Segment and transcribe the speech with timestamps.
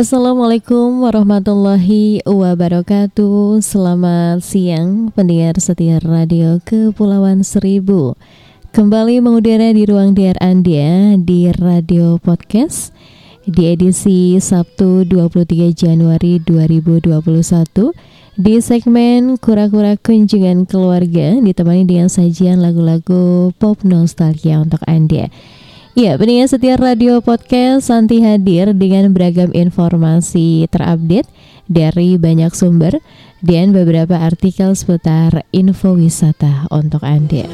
[0.00, 3.60] Assalamualaikum warahmatullahi wabarakatuh.
[3.60, 8.16] Selamat siang pendengar setia radio Kepulauan Seribu.
[8.72, 12.96] Kembali mengudara di ruang DR Anda di Radio Podcast
[13.44, 17.20] Di edisi Sabtu 23 Januari 2021
[18.40, 25.28] Di segmen Kura-Kura Kunjungan Keluarga Ditemani dengan sajian lagu-lagu pop nostalgia untuk Anda
[26.00, 31.28] Ya, pendengar setia radio podcast Santi hadir dengan beragam informasi terupdate
[31.68, 33.04] dari banyak sumber
[33.44, 37.44] dan beberapa artikel seputar info wisata untuk Anda.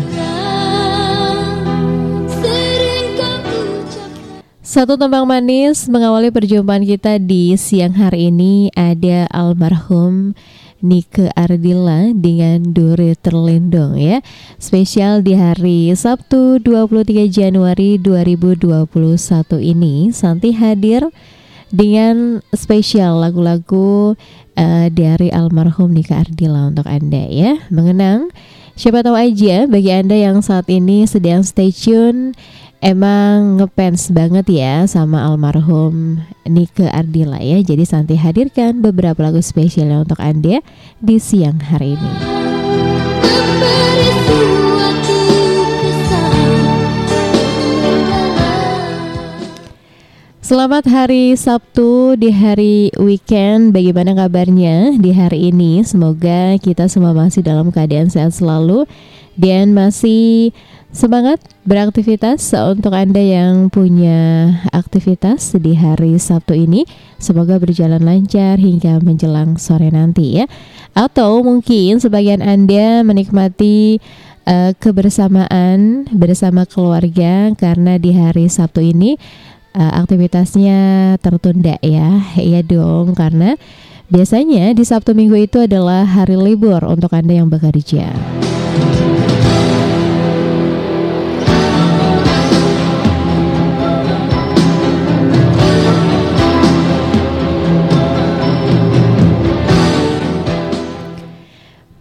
[4.63, 10.39] Satu tembang manis mengawali perjumpaan kita di siang hari ini ada almarhum
[10.87, 14.23] Nike Ardila dengan Duri Terlindung ya.
[14.63, 18.87] Spesial di hari Sabtu 23 Januari 2021
[19.59, 21.11] ini Santi hadir
[21.75, 24.15] dengan spesial lagu-lagu
[24.55, 27.59] uh, dari almarhum Nike Ardila untuk Anda ya.
[27.75, 28.31] Mengenang
[28.79, 32.39] siapa tahu aja bagi Anda yang saat ini sedang stay tune
[32.81, 37.61] emang ngefans banget ya sama almarhum Nike Ardila ya.
[37.65, 40.61] Jadi Santi hadirkan beberapa lagu spesial untuk Anda
[41.01, 42.13] di siang hari ini.
[50.47, 53.75] Selamat hari Sabtu di hari weekend.
[53.75, 55.83] Bagaimana kabarnya di hari ini?
[55.83, 58.87] Semoga kita semua masih dalam keadaan sehat selalu
[59.35, 60.55] dan masih
[60.97, 66.89] Semangat beraktivitas untuk Anda yang punya aktivitas di hari Sabtu ini.
[67.21, 70.49] Semoga berjalan lancar hingga menjelang sore nanti ya.
[70.97, 74.01] Atau mungkin sebagian Anda menikmati
[74.49, 79.21] uh, kebersamaan bersama keluarga karena di hari Sabtu ini
[79.77, 82.25] uh, aktivitasnya tertunda ya.
[82.41, 83.61] Iya dong karena
[84.09, 88.56] biasanya di Sabtu Minggu itu adalah hari libur untuk Anda yang bekerja.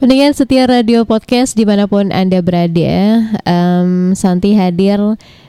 [0.05, 5.01] Pendengar setia radio podcast di mana pun Anda berada, um, Santi hadir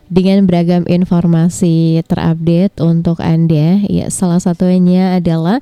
[0.09, 3.85] dengan beragam informasi terupdate untuk Anda.
[3.85, 5.61] Ya, salah satunya adalah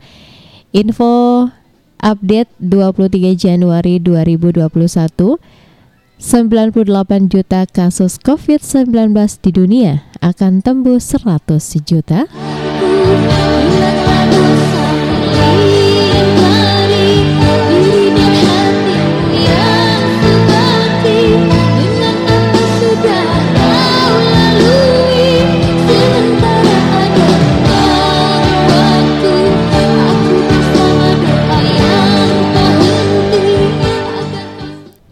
[0.71, 1.51] info
[1.99, 4.63] update 23 Januari 2021.
[4.63, 9.11] 98 juta kasus COVID-19
[9.43, 12.31] di dunia akan tembus 100 juta.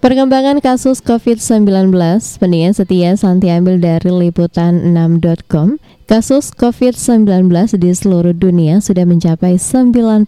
[0.03, 1.95] Perkembangan kasus COVID-19,
[2.43, 5.79] pendingan setia Santi ambil dari liputan6.com.
[6.11, 7.47] Kasus COVID-19
[7.79, 10.27] di seluruh dunia sudah mencapai 98,1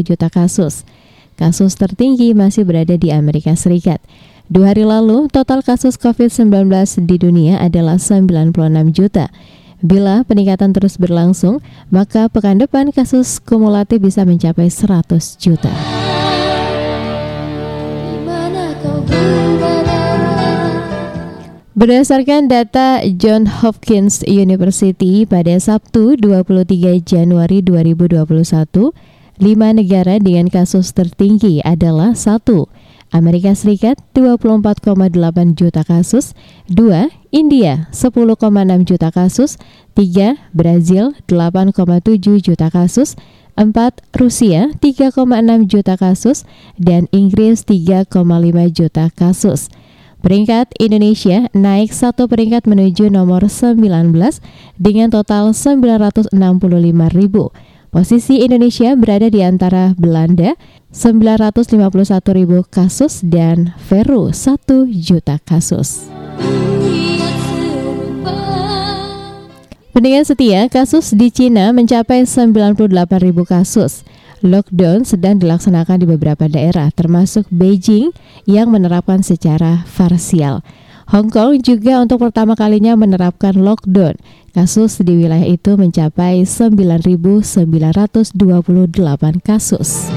[0.00, 0.88] juta kasus.
[1.36, 4.00] Kasus tertinggi masih berada di Amerika Serikat.
[4.48, 6.48] Dua hari lalu, total kasus COVID-19
[7.04, 8.56] di dunia adalah 96
[8.96, 9.28] juta.
[9.84, 11.60] Bila peningkatan terus berlangsung,
[11.92, 16.03] maka pekan depan kasus kumulatif bisa mencapai 100 juta.
[21.74, 28.94] Berdasarkan data John Hopkins University pada Sabtu 23 Januari 2021,
[29.42, 32.70] lima negara dengan kasus tertinggi adalah satu
[33.10, 35.18] Amerika Serikat 24,8
[35.58, 36.38] juta kasus,
[36.70, 37.10] 2.
[37.34, 38.38] India 10,6
[38.86, 39.58] juta kasus,
[39.98, 40.38] 3.
[40.54, 41.74] Brazil 8,7
[42.38, 43.18] juta kasus,
[43.58, 43.74] 4.
[44.14, 45.10] Rusia 3,6
[45.66, 46.46] juta kasus,
[46.78, 48.14] dan Inggris 3,5
[48.70, 49.66] juta kasus.
[50.24, 53.76] Peringkat Indonesia naik satu peringkat menuju nomor 19
[54.80, 56.32] dengan total 965
[57.12, 57.52] ribu.
[57.92, 60.56] Posisi Indonesia berada di antara Belanda
[60.96, 66.08] 951 ribu kasus dan Peru 1 juta kasus.
[69.92, 72.80] Pendengar setia, kasus di Cina mencapai 98
[73.20, 74.08] ribu kasus.
[74.44, 78.12] Lockdown sedang dilaksanakan di beberapa daerah, termasuk Beijing
[78.44, 80.60] yang menerapkan secara parsial.
[81.08, 84.20] Hong Kong juga untuk pertama kalinya menerapkan lockdown.
[84.52, 88.36] Kasus di wilayah itu mencapai 9.928
[89.40, 90.12] kasus.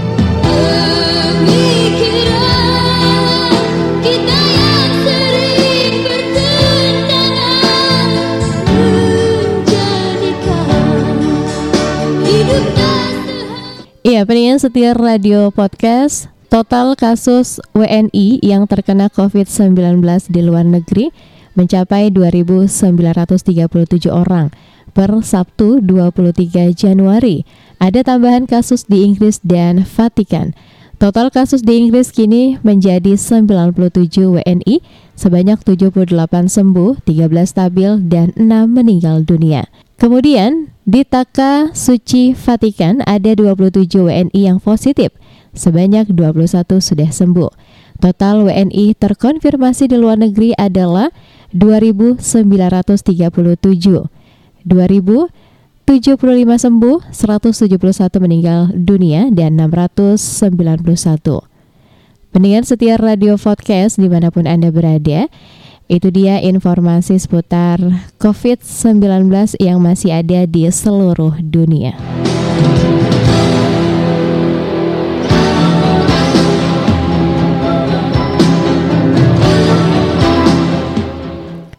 [14.07, 19.99] Iya, pendengar setia radio podcast, total kasus WNI yang terkena COVID-19
[20.31, 21.11] di luar negeri
[21.59, 24.55] mencapai 2.937 orang
[24.95, 27.43] per Sabtu 23 Januari.
[27.83, 30.55] Ada tambahan kasus di Inggris dan Vatikan.
[31.03, 33.75] Total kasus di Inggris kini menjadi 97
[34.23, 34.87] WNI,
[35.19, 36.15] sebanyak 78
[36.47, 39.67] sembuh, 13 stabil, dan 6 meninggal dunia.
[39.99, 45.11] Kemudian, di Taka Suci Vatikan ada 27 WNI yang positif,
[45.51, 47.51] sebanyak 21 sudah sembuh.
[47.99, 51.11] Total WNI terkonfirmasi di luar negeri adalah
[51.51, 52.23] 2.937.
[54.63, 55.27] 2075
[56.55, 61.43] sembuh, 171 meninggal dunia, dan 691.
[62.31, 65.27] Pendengar setia radio podcast di mana pun Anda berada,
[65.87, 67.79] itu dia informasi seputar
[68.19, 69.31] COVID-19
[69.63, 71.95] yang masih ada di seluruh dunia.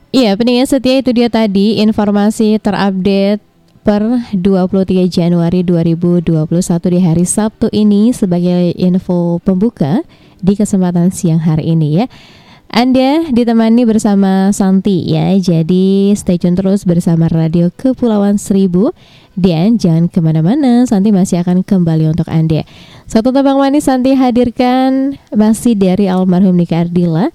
[0.09, 3.45] Iya, pendengar setia itu dia tadi informasi terupdate
[3.87, 4.03] per
[4.35, 6.33] 23 Januari 2021
[6.91, 10.03] di hari Sabtu ini sebagai info pembuka
[10.41, 12.07] di kesempatan siang hari ini ya.
[12.69, 18.93] Anda ditemani bersama Santi ya, jadi stay tune terus bersama Radio Kepulauan Seribu
[19.41, 22.69] dan jangan ke mana-mana, Santi masih akan kembali untuk Anda.
[23.09, 27.33] Satu tebang manis Santi hadirkan masih dari almarhum Nika Ardila,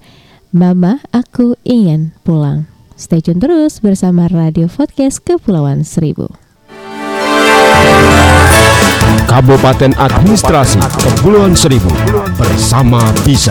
[0.54, 2.70] Mama Aku Ingin Pulang.
[2.94, 6.30] Stay tune terus bersama Radio Podcast Kepulauan Seribu.
[9.26, 11.90] Kabupaten Administrasi Kepulauan Seribu
[12.38, 13.50] bersama Bisa.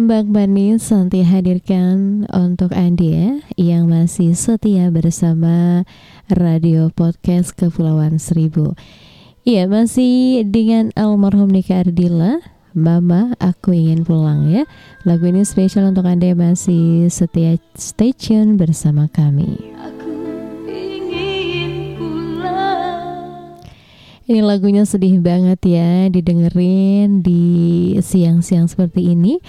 [0.00, 5.84] Tembang manis Santi hadirkan untuk Anda yang masih setia bersama
[6.32, 8.72] Radio Podcast Kepulauan Seribu.
[9.44, 12.40] Iya, masih dengan almarhum Nika Ardila,
[12.72, 14.64] Mama Aku Ingin Pulang ya.
[15.04, 19.52] Lagu ini spesial untuk Anda yang masih setia stay tune bersama kami.
[24.24, 27.44] Ini lagunya sedih banget ya didengerin di
[28.00, 29.44] siang-siang seperti ini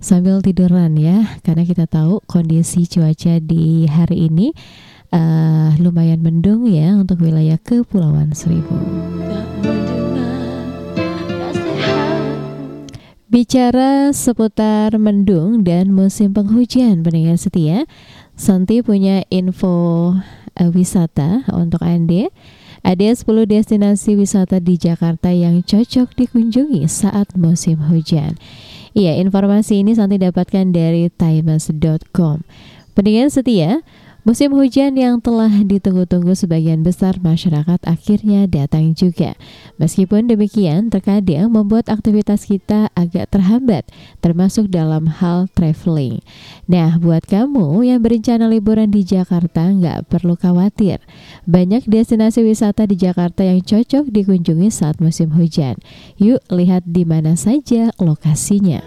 [0.00, 4.56] sambil tiduran ya karena kita tahu kondisi cuaca di hari ini
[5.12, 8.72] uh, lumayan mendung ya untuk wilayah Kepulauan Seribu.
[13.30, 17.86] Bicara seputar mendung dan musim penghujan pendengar setia,
[18.34, 20.16] Santi punya info
[20.58, 22.26] uh, wisata untuk Anda
[22.80, 28.40] ada 10 destinasi wisata di Jakarta yang cocok dikunjungi saat musim hujan.
[28.90, 32.42] Iya, informasi ini Santi dapatkan dari times.com.
[32.94, 33.86] Pendengar setia,
[34.20, 39.32] Musim hujan yang telah ditunggu-tunggu sebagian besar masyarakat akhirnya datang juga.
[39.80, 43.88] Meskipun demikian, terkadang membuat aktivitas kita agak terhambat,
[44.20, 46.20] termasuk dalam hal traveling.
[46.68, 51.00] Nah, buat kamu yang berencana liburan di Jakarta, nggak perlu khawatir.
[51.48, 55.80] Banyak destinasi wisata di Jakarta yang cocok dikunjungi saat musim hujan.
[56.20, 58.84] Yuk lihat di mana saja lokasinya.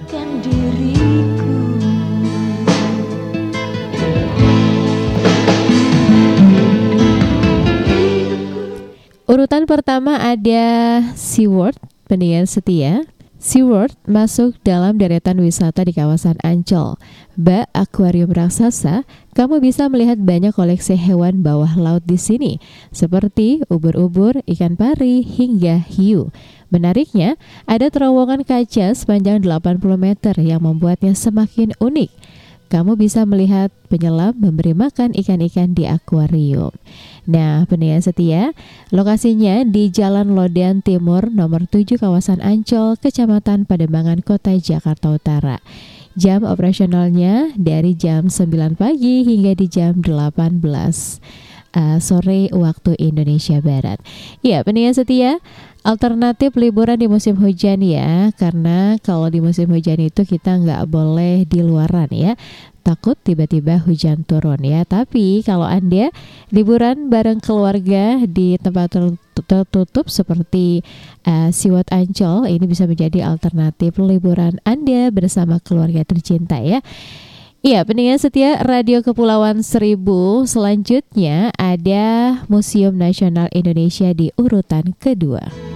[9.33, 13.01] Urutan pertama ada SeaWorld, pendengar setia.
[13.41, 17.01] SeaWorld masuk dalam deretan wisata di kawasan Ancol.
[17.33, 22.61] Bak akuarium raksasa, kamu bisa melihat banyak koleksi hewan bawah laut di sini,
[22.93, 26.29] seperti ubur-ubur, ikan pari, hingga hiu.
[26.69, 27.33] Menariknya,
[27.65, 32.13] ada terowongan kaca sepanjang 80 meter yang membuatnya semakin unik
[32.71, 36.71] kamu bisa melihat penyelam memberi makan ikan-ikan di akuarium.
[37.23, 38.51] Nah, pendengar setia,
[38.91, 45.63] lokasinya di Jalan Lodean Timur nomor 7 kawasan Ancol, Kecamatan Pademangan, Kota Jakarta Utara.
[46.13, 50.61] Jam operasionalnya dari jam 9 pagi hingga di jam 18
[51.73, 53.99] uh, sore waktu Indonesia Barat.
[54.45, 55.41] Ya, pendengar setia,
[55.83, 61.43] alternatif liburan di musim hujan ya karena kalau di musim hujan itu kita nggak boleh
[61.43, 62.39] di luaran ya
[62.87, 66.07] takut tiba-tiba hujan turun ya tapi kalau anda
[66.55, 68.95] liburan bareng keluarga di tempat
[69.43, 70.87] tertutup seperti
[71.27, 76.79] uh, Siwat Ancol ini bisa menjadi alternatif liburan anda bersama keluarga tercinta ya
[77.63, 80.43] Iya, pendengar setia Radio Kepulauan Seribu.
[80.43, 85.72] Selanjutnya ada Museum Nasional Indonesia di urutan kedua.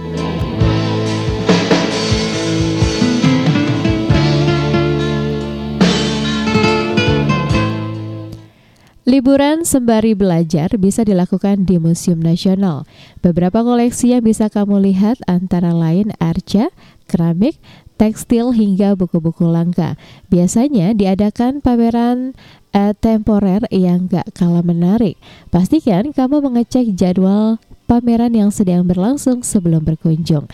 [9.08, 12.84] Liburan sembari belajar bisa dilakukan di Museum Nasional.
[13.24, 16.68] Beberapa koleksi yang bisa kamu lihat antara lain arca,
[17.08, 17.56] keramik,
[17.96, 19.96] tekstil hingga buku-buku langka.
[20.28, 22.36] Biasanya diadakan pameran
[22.76, 25.16] uh, temporer yang gak kalah menarik.
[25.48, 27.56] Pastikan kamu mengecek jadwal
[27.88, 30.52] pameran yang sedang berlangsung sebelum berkunjung.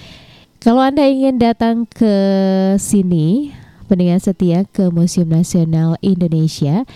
[0.63, 2.15] Kalau Anda ingin datang ke
[2.79, 3.51] sini,
[3.91, 6.87] pendengar setia ke Museum Nasional Indonesia,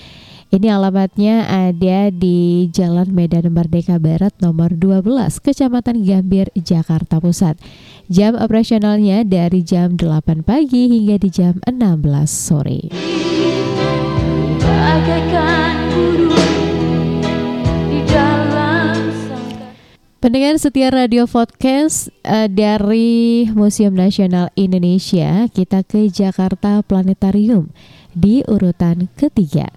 [0.49, 7.61] ini alamatnya ada di Jalan Medan Merdeka Barat nomor 12, Kecamatan Gambir, Jakarta Pusat.
[8.09, 12.89] Jam operasionalnya dari jam 8 pagi hingga di jam 16 sore.
[20.19, 27.69] Pendengar setia radio podcast uh, dari Museum Nasional Indonesia, kita ke Jakarta Planetarium
[28.17, 29.69] di urutan ketiga.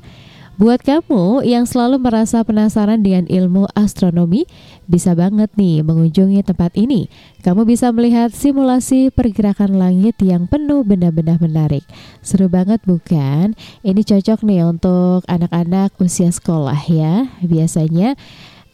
[0.61, 4.45] Buat kamu yang selalu merasa penasaran dengan ilmu astronomi,
[4.85, 7.09] bisa banget nih mengunjungi tempat ini.
[7.41, 11.81] Kamu bisa melihat simulasi pergerakan langit yang penuh benda-benda menarik.
[12.21, 13.57] Seru banget bukan?
[13.81, 17.25] Ini cocok nih untuk anak-anak usia sekolah ya.
[17.41, 18.13] Biasanya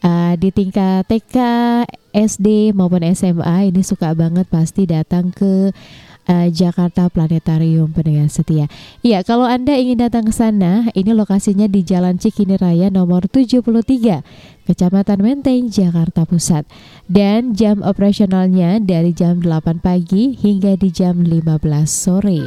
[0.04, 1.36] uh, di tingkat TK,
[2.12, 5.72] SD maupun SMA ini suka banget pasti datang ke
[6.28, 8.68] uh, Jakarta Planetarium pendengar setia.
[9.00, 13.64] Ya, kalau Anda ingin datang ke sana, ini lokasinya di Jalan Cikini Raya nomor 73,
[14.68, 16.68] Kecamatan Menteng, Jakarta Pusat.
[17.08, 22.40] Dan jam operasionalnya dari jam 8 pagi hingga di jam 15 sore.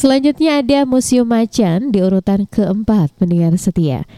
[0.00, 4.08] Selanjutnya ada Museum Macan di urutan keempat pendengar setia.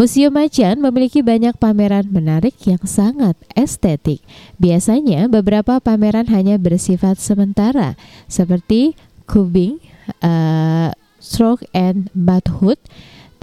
[0.00, 4.24] Museum Macan memiliki banyak pameran menarik yang sangat estetik.
[4.56, 8.96] Biasanya beberapa pameran hanya bersifat sementara, seperti
[9.28, 9.76] kubing,
[10.24, 10.88] uh,
[11.20, 12.80] stroke and bathhood.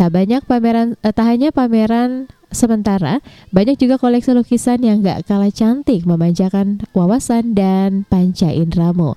[0.02, 3.22] Tak banyak pameran, uh, tak hanya pameran sementara,
[3.54, 9.14] banyak juga koleksi lukisan yang gak kalah cantik, memanjakan wawasan dan panca indramu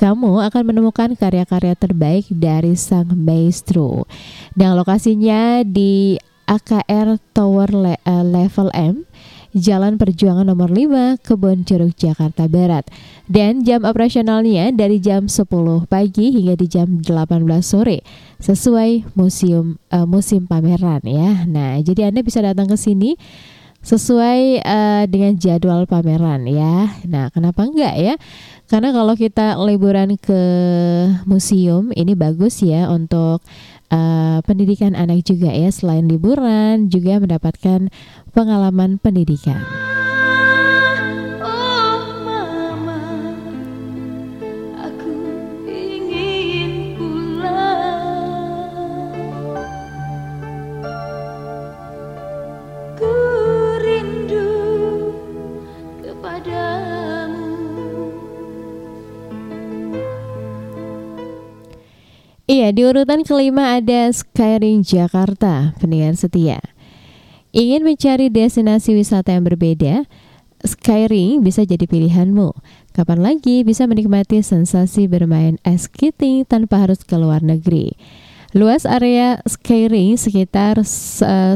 [0.00, 4.08] kamu akan menemukan karya-karya terbaik dari sang maestro.
[4.56, 6.16] Nah, lokasinya di
[6.50, 9.06] AKR Tower Le uh, Level M,
[9.54, 12.90] Jalan Perjuangan nomor 5, Kebon Jeruk, Jakarta Barat.
[13.30, 15.46] Dan jam operasionalnya dari jam 10
[15.86, 18.02] pagi hingga di jam 18 sore
[18.42, 21.46] sesuai museum uh, musim pameran ya.
[21.46, 23.14] Nah, jadi Anda bisa datang ke sini
[23.80, 26.90] sesuai uh, dengan jadwal pameran ya.
[27.08, 28.14] Nah, kenapa enggak ya?
[28.68, 30.42] Karena kalau kita liburan ke
[31.24, 33.40] museum ini bagus ya untuk
[33.90, 35.68] uh, pendidikan anak juga ya.
[35.68, 37.90] Selain liburan juga mendapatkan
[38.32, 39.60] pengalaman pendidikan.
[62.50, 66.58] Iya, di urutan kelima ada Skyring Jakarta, pendengar setia.
[67.54, 70.02] Ingin mencari destinasi wisata yang berbeda?
[70.66, 72.50] Skyring bisa jadi pilihanmu.
[72.90, 77.94] Kapan lagi bisa menikmati sensasi bermain ice skating tanpa harus ke luar negeri?
[78.50, 81.54] Luas area Skyring sekitar 1248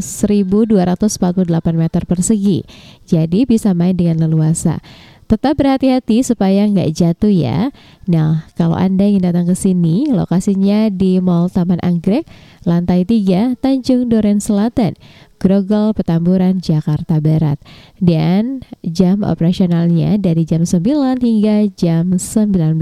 [1.74, 2.62] meter persegi,
[3.02, 4.78] jadi bisa main dengan leluasa.
[5.24, 7.72] Tetap berhati-hati supaya nggak jatuh ya.
[8.04, 12.28] Nah, kalau Anda ingin datang ke sini, lokasinya di Mall Taman Anggrek,
[12.68, 14.92] lantai 3, Tanjung Duren Selatan,
[15.40, 17.60] Grogol, Petamburan, Jakarta Barat.
[18.00, 22.80] Dan jam operasionalnya dari jam 9 hingga jam 19.00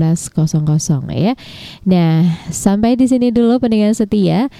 [1.14, 1.34] ya.
[1.86, 4.50] Nah, sampai di sini dulu pendengar setia.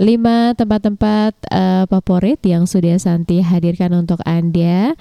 [0.00, 4.96] 5 tempat-tempat uh, favorit yang sudah Santi hadirkan untuk Anda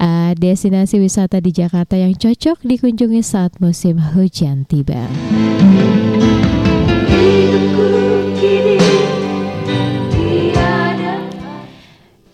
[0.00, 5.08] uh, destinasi wisata di Jakarta yang cocok dikunjungi saat musim hujan tiba.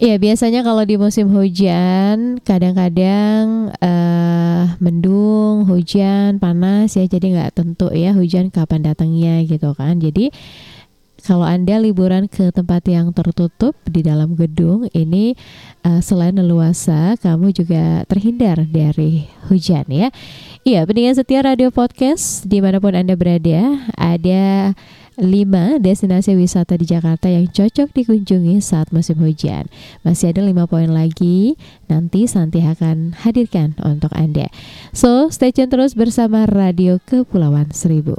[0.02, 7.86] Ya biasanya kalau di musim hujan kadang-kadang uh, mendung, hujan, panas ya jadi nggak tentu
[7.94, 10.02] ya hujan kapan datangnya gitu kan.
[10.02, 10.34] Jadi
[11.22, 15.38] kalau Anda liburan ke tempat yang tertutup di dalam gedung, ini
[15.86, 20.10] uh, selain leluasa, kamu juga terhindar dari hujan ya.
[20.66, 24.74] Iya, pendengar setia Radio Podcast di mana pun Anda berada, ada
[25.20, 29.68] 5 destinasi wisata di Jakarta yang cocok dikunjungi saat musim hujan.
[30.02, 31.54] Masih ada 5 poin lagi,
[31.86, 34.48] nanti Santi akan hadirkan untuk Anda.
[34.90, 38.18] So, stay tune terus bersama Radio Kepulauan Seribu.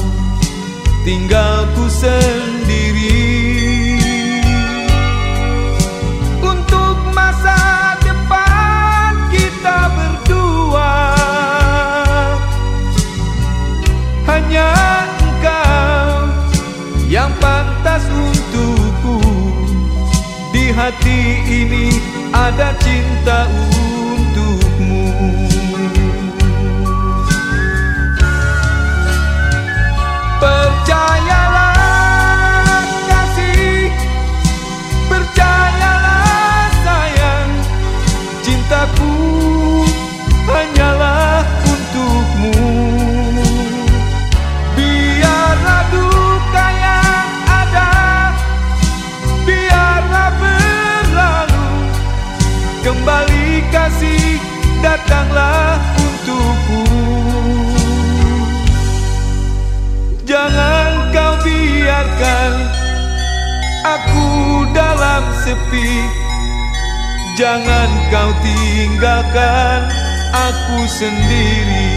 [1.01, 3.25] tinggalku sendiri.
[6.41, 10.93] Untuk masa depan kita berdua
[14.29, 14.69] Hanya
[15.17, 16.09] engkau
[17.09, 19.17] yang pantas untukku.
[20.53, 21.97] Di hati ini
[22.31, 23.49] ada cinta
[62.21, 62.53] tinggal
[63.81, 64.29] aku
[64.77, 66.05] dalam sepi.
[67.33, 69.89] Jangan kau tinggalkan
[70.29, 71.90] aku sendiri.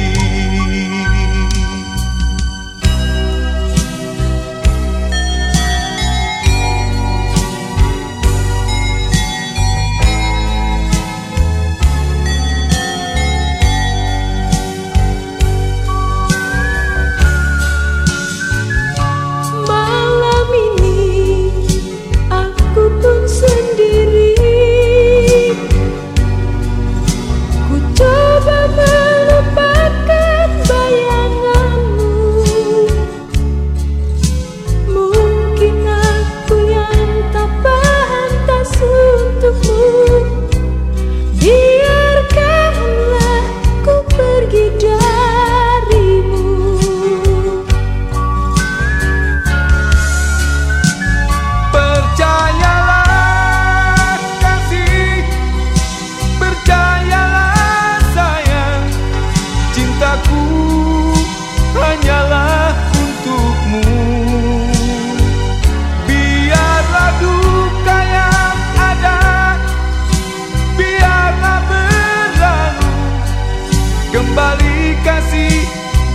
[75.04, 75.52] Kasih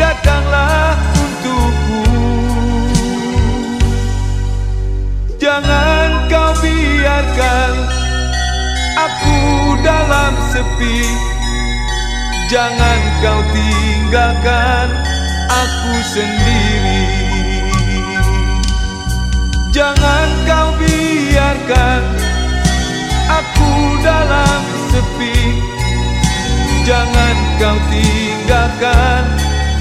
[0.01, 2.03] datanglah untukku.
[5.37, 7.73] Jangan kau biarkan
[8.97, 9.39] aku
[9.85, 11.05] dalam sepi.
[12.49, 14.89] Jangan kau tinggalkan
[15.53, 17.05] aku sendiri.
[19.69, 22.01] Jangan kau biarkan
[23.29, 23.71] aku
[24.01, 25.68] dalam sepi
[26.89, 29.23] Jangan kau tinggalkan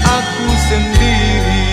[0.05, 1.65] aku sendiri.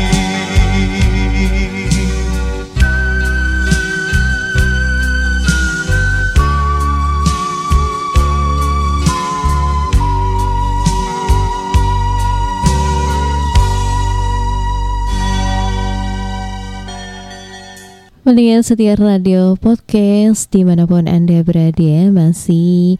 [18.24, 22.96] Mendingan setia radio podcast di mana pun Anda berada masih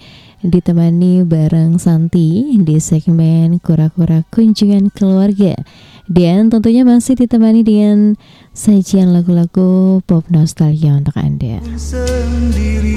[0.47, 5.59] ditemani bareng Santi di segmen Kura-Kura Kunjungan Keluarga
[6.07, 8.15] dan tentunya masih ditemani dengan
[8.55, 11.59] sajian lagu-lagu pop nostalgia untuk Anda.
[11.75, 12.95] sendiri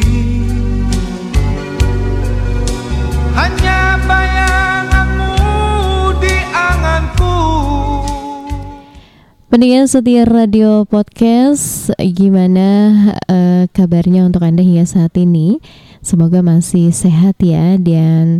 [3.34, 5.34] Hanya bayanganmu
[6.22, 7.38] di anganku
[9.50, 12.94] Pendengar setia radio podcast, gimana
[13.26, 15.58] eh, kabarnya untuk Anda hingga saat ini?
[16.00, 18.40] Semoga masih sehat ya dan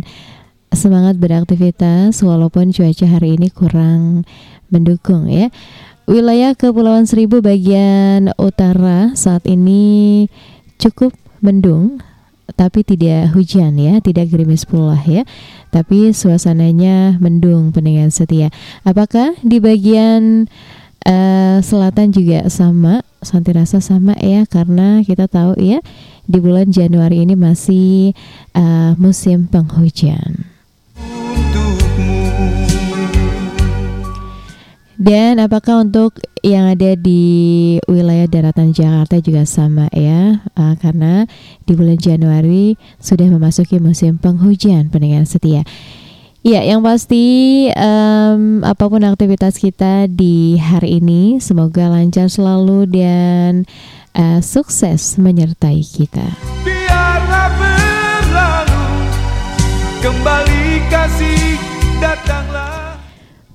[0.72, 4.24] semangat beraktivitas walaupun cuaca hari ini kurang
[4.72, 5.52] mendukung ya.
[6.10, 10.26] Wilayah Kepulauan Seribu bagian utara saat ini
[10.80, 12.02] cukup mendung
[12.58, 15.22] tapi tidak hujan ya, tidak gerimis pula ya.
[15.70, 18.50] Tapi suasananya mendung pendengar setia.
[18.82, 20.50] Apakah di bagian
[21.06, 25.84] eh, selatan juga sama, Santi rasa sama ya karena kita tahu ya
[26.24, 28.16] di bulan Januari ini masih
[28.56, 30.50] eh, musim penghujan.
[35.00, 40.44] Dan apakah untuk yang ada di wilayah daratan Jakarta juga sama ya?
[40.44, 41.24] Eh, karena
[41.64, 45.64] di bulan Januari sudah memasuki musim penghujan pendengar setia.
[46.40, 53.68] Ya, yang pasti em, apa pun aktivitas kita di hari ini semoga lancar selalu dan
[54.16, 56.24] eh, sukses menyertai kita.
[56.64, 58.84] Biarlah berlalu
[60.00, 61.60] Kembali kasih
[62.00, 62.96] datanglah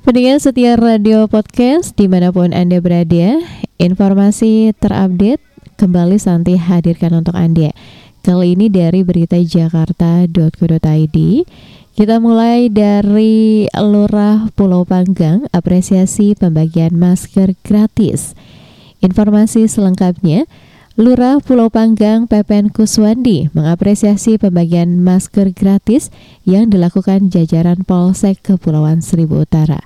[0.06, 3.42] Pendengar setia radio podcast di mana pun Anda berada,
[3.82, 5.42] informasi terupdate
[5.82, 7.74] kembali Santi hadirkan untuk Anda.
[8.22, 11.18] Kali ini dari berita jakarta.co.id
[11.96, 18.36] Kita mulai dari Lurah Pulau Panggang apresiasi pembagian masker gratis.
[19.00, 20.44] Informasi selengkapnya
[21.00, 26.12] Lurah Pulau Panggang Pepen Kuswandi mengapresiasi pembagian masker gratis
[26.44, 29.80] yang dilakukan jajaran Polsek Kepulauan Seribu Utara.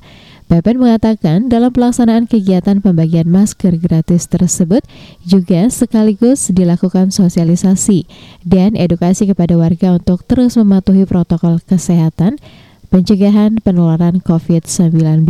[0.50, 4.82] Pepen mengatakan dalam pelaksanaan kegiatan pembagian masker gratis tersebut
[5.22, 8.10] juga sekaligus dilakukan sosialisasi
[8.42, 12.42] dan edukasi kepada warga untuk terus mematuhi protokol kesehatan
[12.90, 15.22] pencegahan penularan COVID-19.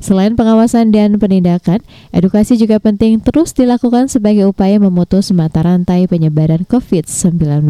[0.00, 1.84] Selain pengawasan dan penindakan,
[2.16, 7.68] edukasi juga penting terus dilakukan sebagai upaya memutus mata rantai penyebaran COVID-19.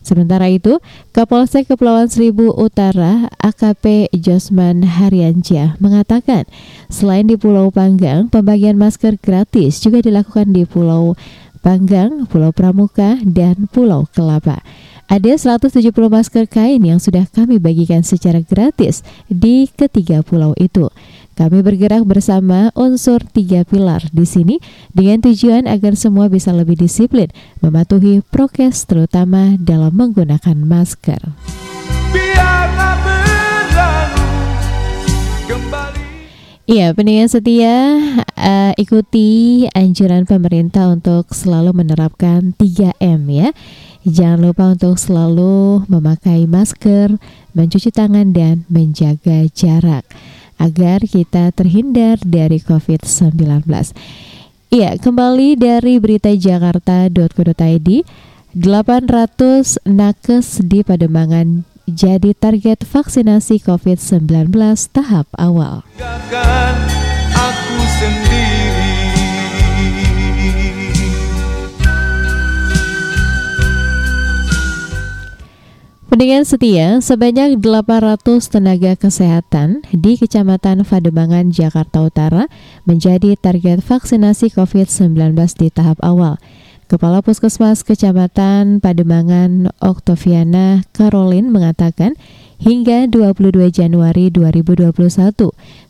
[0.00, 0.80] Sementara itu,
[1.12, 6.48] Kapolsek Kepulauan Seribu Utara AKP Josman Haryansyah mengatakan,
[6.88, 11.20] selain di Pulau Panggang, pembagian masker gratis juga dilakukan di Pulau
[11.60, 14.64] Panggang, Pulau Pramuka, dan Pulau Kelapa.
[15.10, 20.86] Ada 170 masker kain yang sudah kami bagikan secara gratis di ketiga pulau itu.
[21.38, 24.56] Kami bergerak bersama unsur tiga pilar di sini
[24.92, 27.32] dengan tujuan agar semua bisa lebih disiplin
[27.64, 31.32] mematuhi prokes terutama dalam menggunakan masker.
[32.10, 34.26] Biarlah berlalu
[35.48, 36.04] kembali
[36.70, 37.98] Iya, pendengar setia
[38.38, 43.50] eh, ikuti anjuran pemerintah untuk selalu menerapkan 3M ya.
[44.06, 47.18] Jangan lupa untuk selalu memakai masker,
[47.58, 50.06] mencuci tangan dan menjaga jarak
[50.60, 53.64] agar kita terhindar dari COVID-19.
[54.70, 57.88] Iya, kembali dari berita jakarta.co.id
[58.54, 64.54] 800 nakes di Pademangan jadi target vaksinasi COVID-19
[64.94, 65.82] tahap awal.
[65.98, 66.89] tinggalkan
[76.10, 82.50] Pendengar setia, sebanyak 800 tenaga kesehatan di Kecamatan Pademangan, Jakarta Utara
[82.82, 86.42] menjadi target vaksinasi COVID-19 di tahap awal.
[86.90, 92.18] Kepala Puskesmas Kecamatan Pademangan Oktaviana Caroline mengatakan
[92.58, 94.90] hingga 22 Januari 2021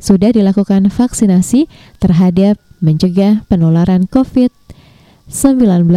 [0.05, 1.65] sudah dilakukan vaksinasi
[1.97, 5.89] terhadap mencegah penularan COVID-19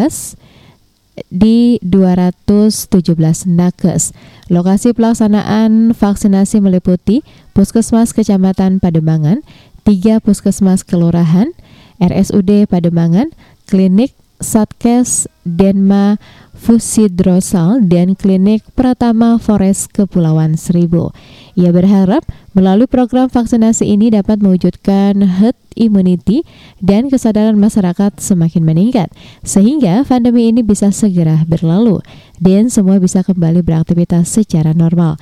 [1.30, 4.14] di 217 nakes.
[4.50, 7.22] Lokasi pelaksanaan vaksinasi meliputi
[7.54, 9.46] Puskesmas Kecamatan Pademangan,
[9.86, 11.54] tiga Puskesmas Kelurahan,
[12.02, 13.30] RSUD Pademangan,
[13.70, 16.20] Klinik Satkes Denma
[16.54, 21.12] Fusidrosal dan Klinik Pratama Forest Kepulauan Seribu.
[21.58, 22.24] Ia berharap
[22.54, 26.46] melalui program vaksinasi ini dapat mewujudkan herd immunity
[26.80, 29.10] dan kesadaran masyarakat semakin meningkat
[29.42, 32.00] sehingga pandemi ini bisa segera berlalu
[32.38, 35.18] dan semua bisa kembali beraktivitas secara normal.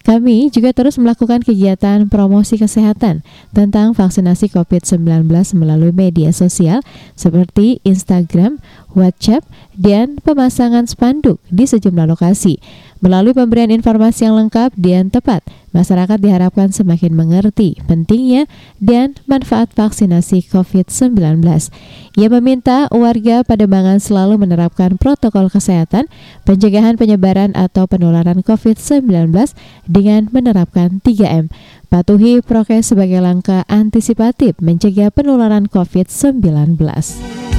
[0.00, 3.20] Kami juga terus melakukan kegiatan promosi kesehatan
[3.52, 6.80] tentang vaksinasi COVID-19 melalui media sosial
[7.12, 8.64] seperti Instagram,
[8.96, 9.44] WhatsApp,
[9.76, 12.56] dan pemasangan spanduk di sejumlah lokasi.
[13.00, 15.40] Melalui pemberian informasi yang lengkap dan tepat,
[15.72, 18.44] masyarakat diharapkan semakin mengerti pentingnya
[18.76, 21.16] dan manfaat vaksinasi COVID-19.
[22.20, 26.12] Ia meminta warga Pademangan selalu menerapkan protokol kesehatan,
[26.44, 29.32] pencegahan penyebaran atau penularan COVID-19
[29.88, 31.48] dengan menerapkan 3M.
[31.88, 37.49] Patuhi prokes sebagai langkah antisipatif mencegah penularan COVID-19.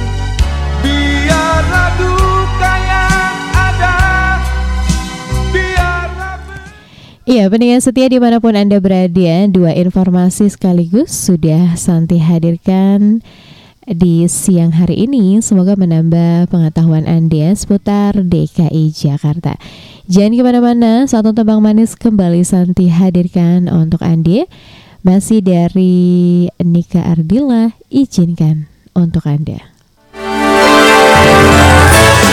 [7.22, 13.22] Iya, pendengar setia di mana pun Anda berada, dua informasi sekaligus sudah Santi hadirkan
[13.86, 15.38] di siang hari ini.
[15.38, 19.54] Semoga menambah pengetahuan Anda seputar DKI Jakarta.
[20.10, 24.50] Jangan ke mana-mana, satu tebang manis kembali Santi hadirkan untuk Anda.
[25.06, 28.66] Masih dari Nika Ardila, izinkan
[28.98, 29.62] untuk Anda.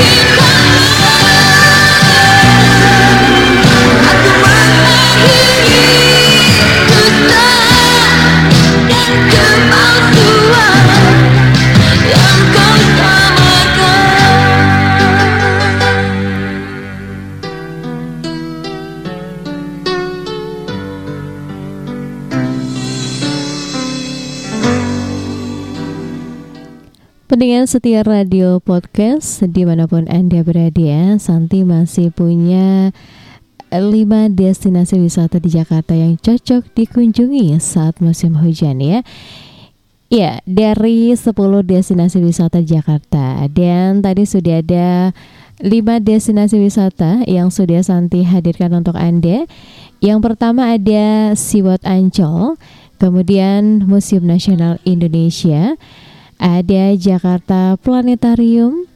[0.00, 0.29] Yeah.
[27.40, 32.92] Pendengar setia radio podcast di mana pun Anda berada ya, Santi masih punya
[33.72, 33.80] 5
[34.36, 39.00] destinasi wisata di Jakarta yang cocok dikunjungi saat musim hujan ya.
[40.12, 41.32] Ya, dari 10
[41.64, 45.16] destinasi wisata di Jakarta dan tadi sudah ada
[45.64, 45.64] 5
[45.96, 49.48] destinasi wisata yang sudah Santi hadirkan untuk Anda.
[50.04, 52.60] Yang pertama ada Siwot Ancol,
[53.00, 55.80] kemudian Museum Nasional Indonesia,
[56.40, 58.88] ada Jakarta Planetarium,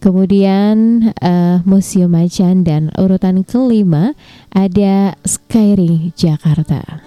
[0.00, 4.16] kemudian eh, Museum Macan dan urutan kelima
[4.56, 7.04] ada Skyring Jakarta.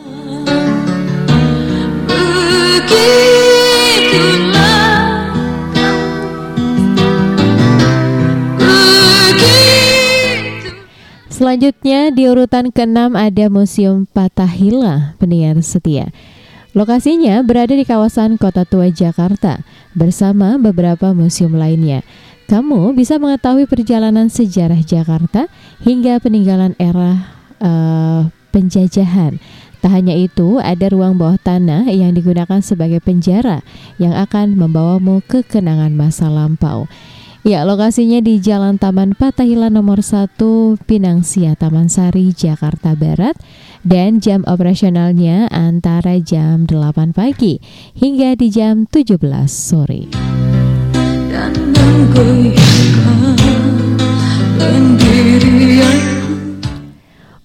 [11.39, 16.11] Selanjutnya di urutan keenam ada Museum Patahila, pendengar setia.
[16.77, 19.65] Lokasinya berada di kawasan Kota Tua Jakarta
[19.97, 22.05] bersama beberapa museum lainnya.
[22.45, 25.49] Kamu bisa mengetahui perjalanan sejarah Jakarta
[25.81, 27.25] hingga peninggalan era
[27.57, 29.41] eh, penjajahan.
[29.81, 33.65] Tak hanya itu, ada ruang bawah tanah yang digunakan sebagai penjara
[33.97, 36.85] yang akan membawamu ke kenangan masa lampau.
[37.39, 40.35] Ya, lokasinya di Jalan Taman Patahila nomor 1
[40.83, 43.39] Pinangsia Taman Sari, Jakarta Barat
[43.87, 47.63] dan jam operasionalnya antara jam 8 pagi
[47.95, 49.15] hingga di jam 17
[49.47, 50.11] sore.
[51.31, 51.55] Dan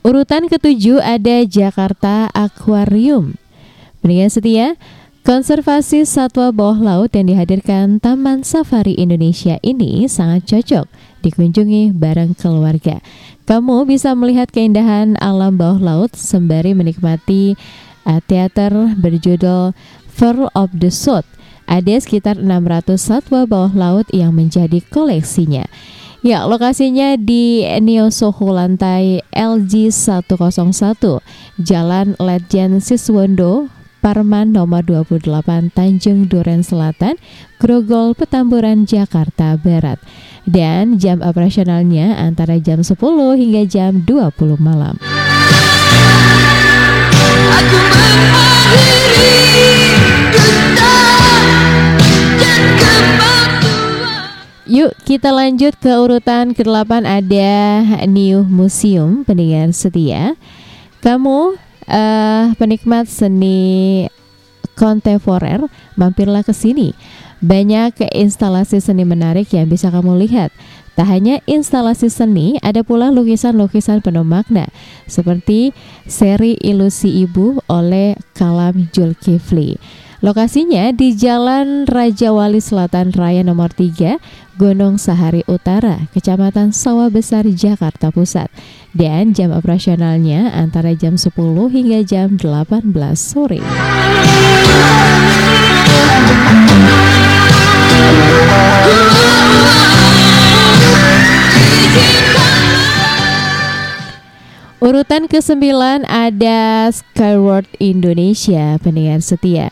[0.04, 3.38] Urutan ketujuh ada Jakarta Aquarium.
[4.02, 4.66] Pendengar setia,
[5.24, 10.84] konservasi satwa bawah laut yang dihadirkan Taman Safari Indonesia ini sangat cocok
[11.24, 13.00] dikunjungi bareng keluarga.
[13.48, 17.56] Kamu bisa melihat keindahan alam bawah laut sembari menikmati
[18.04, 19.72] uh, teater berjudul
[20.12, 21.24] Pearl of the South.
[21.64, 25.64] Ada sekitar 600 satwa bawah laut yang menjadi koleksinya.
[26.20, 31.20] Ya, lokasinya di Neo Soho lantai LG 101,
[31.60, 33.72] Jalan Letjen Siswondo,
[34.04, 37.16] Parman nomor 28 Tanjung Duren Selatan,
[37.56, 39.96] Grogol, Petamburan, Jakarta Barat.
[40.44, 43.00] Dan jam operasionalnya antara jam 10
[43.40, 45.00] hingga jam 20 malam.
[47.48, 47.78] Aku
[54.64, 57.52] Yuk kita lanjut ke urutan ke-8 ada
[58.04, 60.36] New Museum pendengar setia.
[61.04, 64.04] Kamu eh, penikmat seni
[64.74, 65.64] kontemporer,
[65.94, 66.92] mampirlah ke sini.
[67.44, 70.50] Banyak instalasi seni menarik yang bisa kamu lihat.
[70.94, 74.70] Tak hanya instalasi seni, ada pula lukisan-lukisan penuh makna
[75.10, 75.74] seperti
[76.06, 79.74] seri Ilusi Ibu oleh Kalam Julkifli.
[80.24, 84.16] Lokasinya di Jalan Raja Wali Selatan Raya nomor 3,
[84.56, 88.48] Gunung Sahari Utara, Kecamatan Sawah Besar, Jakarta Pusat.
[88.96, 91.28] Dan jam operasionalnya antara jam 10
[91.68, 92.88] hingga jam 18
[93.20, 93.60] sore.
[104.80, 105.64] Urutan ke-9
[106.08, 109.68] ada Skyward Indonesia, pendengar setia.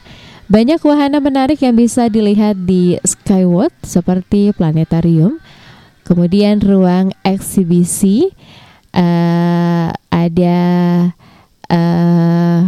[0.52, 5.40] Banyak wahana menarik yang bisa dilihat di Skyward seperti planetarium,
[6.04, 8.28] kemudian ruang eksibisi,
[8.92, 10.60] eh, ada
[11.72, 12.60] eh,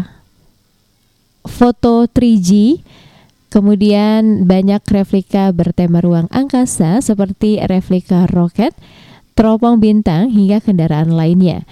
[1.45, 2.81] foto 3G,
[3.53, 8.73] kemudian banyak replika bertema ruang angkasa seperti replika roket,
[9.37, 11.69] teropong bintang hingga kendaraan lainnya.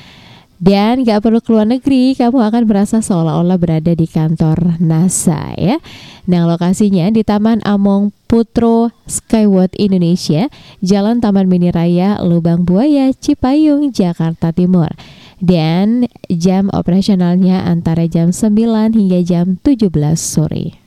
[0.63, 5.83] Dan gak perlu keluar negeri, kamu akan merasa seolah-olah berada di kantor NASA ya.
[6.31, 10.47] Nah lokasinya di Taman Among Putro Skyward Indonesia,
[10.79, 14.95] Jalan Taman Mini Raya Lubang Buaya, Cipayung, Jakarta Timur.
[15.43, 20.79] Dan jam operasionalnya antara jam 9 hingga jam 17 sore.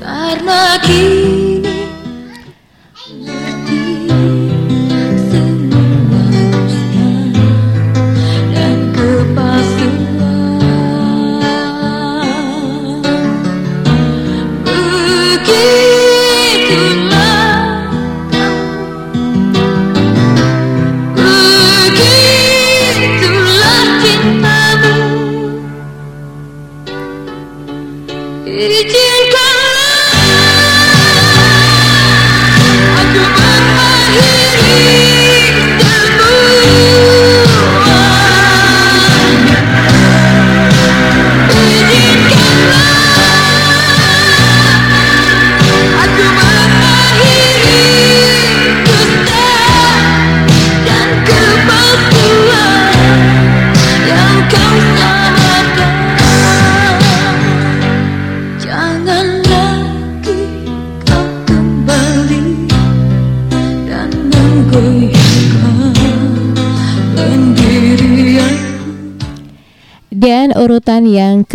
[0.00, 1.76] Karena kini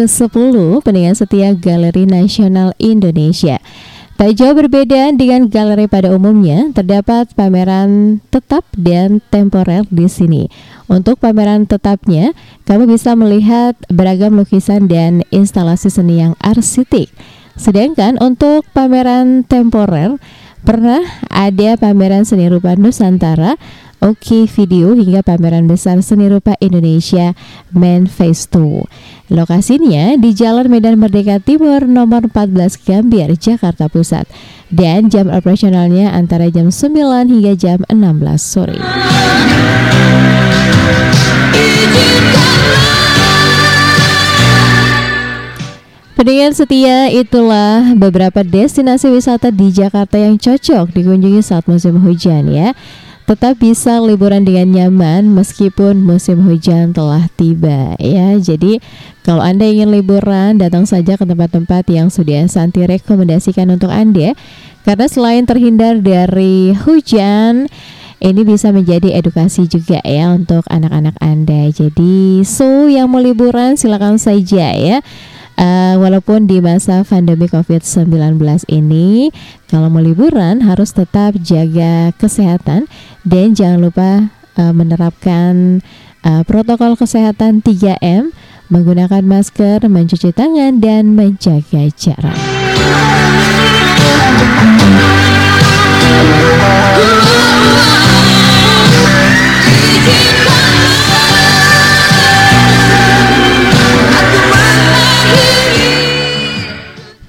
[0.02, 3.62] ke-10 pendengar setia Galeri Nasional Indonesia.
[4.18, 10.50] Tak jauh berbeda dengan galeri pada umumnya, terdapat pameran tetap dan temporer di sini.
[10.90, 12.34] Untuk pameran tetapnya,
[12.66, 17.10] kamu bisa melihat beragam lukisan dan instalasi seni yang arsitek.
[17.58, 20.18] Sedangkan untuk pameran temporer,
[20.66, 23.58] pernah ada pameran seni rupa Nusantara
[24.02, 27.38] Oke Video hingga pameran besar seni rupa Indonesia
[27.70, 28.90] Manifesto.
[29.30, 34.26] Lokasinya di Jalan Medan Merdeka Timur nomor 14 Gambir, Jakarta Pusat.
[34.74, 38.82] Dan jam operasionalnya antara jam 9 hingga jam 16 sore.
[46.18, 52.74] Pendengar setia, itulah beberapa destinasi wisata di Jakarta yang cocok dikunjungi saat musim hujan ya.
[53.32, 58.36] Tetap bisa liburan dengan nyaman meskipun musim hujan telah tiba ya.
[58.36, 58.84] Jadi
[59.24, 64.36] kalau Anda ingin liburan, datang saja ke tempat-tempat yang sudah Santi rekomendasikan untuk Anda.
[64.84, 67.72] Karena selain terhindar dari hujan,
[68.20, 71.72] ini bisa menjadi edukasi juga ya untuk anak-anak Anda.
[71.72, 75.00] Jadi, so yang mau liburan silakan saja ya.
[75.56, 78.12] Uh, walaupun di masa pandemi COVID-19
[78.68, 79.32] ini,
[79.72, 82.92] kalau mau liburan harus tetap jaga kesehatan
[83.22, 84.10] dan jangan lupa
[84.58, 85.80] uh, menerapkan
[86.26, 88.34] uh, protokol kesehatan 3M,
[88.74, 92.40] menggunakan masker, mencuci tangan, dan menjaga jarak.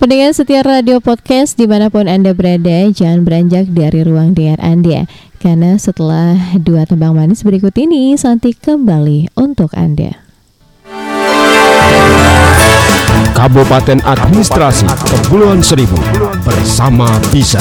[0.03, 5.07] Pendengar setia radio podcast di mana pun Anda berada, jangan beranjak dari ruang dengar Anda.
[5.43, 10.23] Karena setelah dua tembang manis berikut ini, Santi kembali untuk Anda.
[13.35, 15.99] Kabupaten Administrasi Kepulauan Seribu
[16.47, 17.59] bersama Bisa.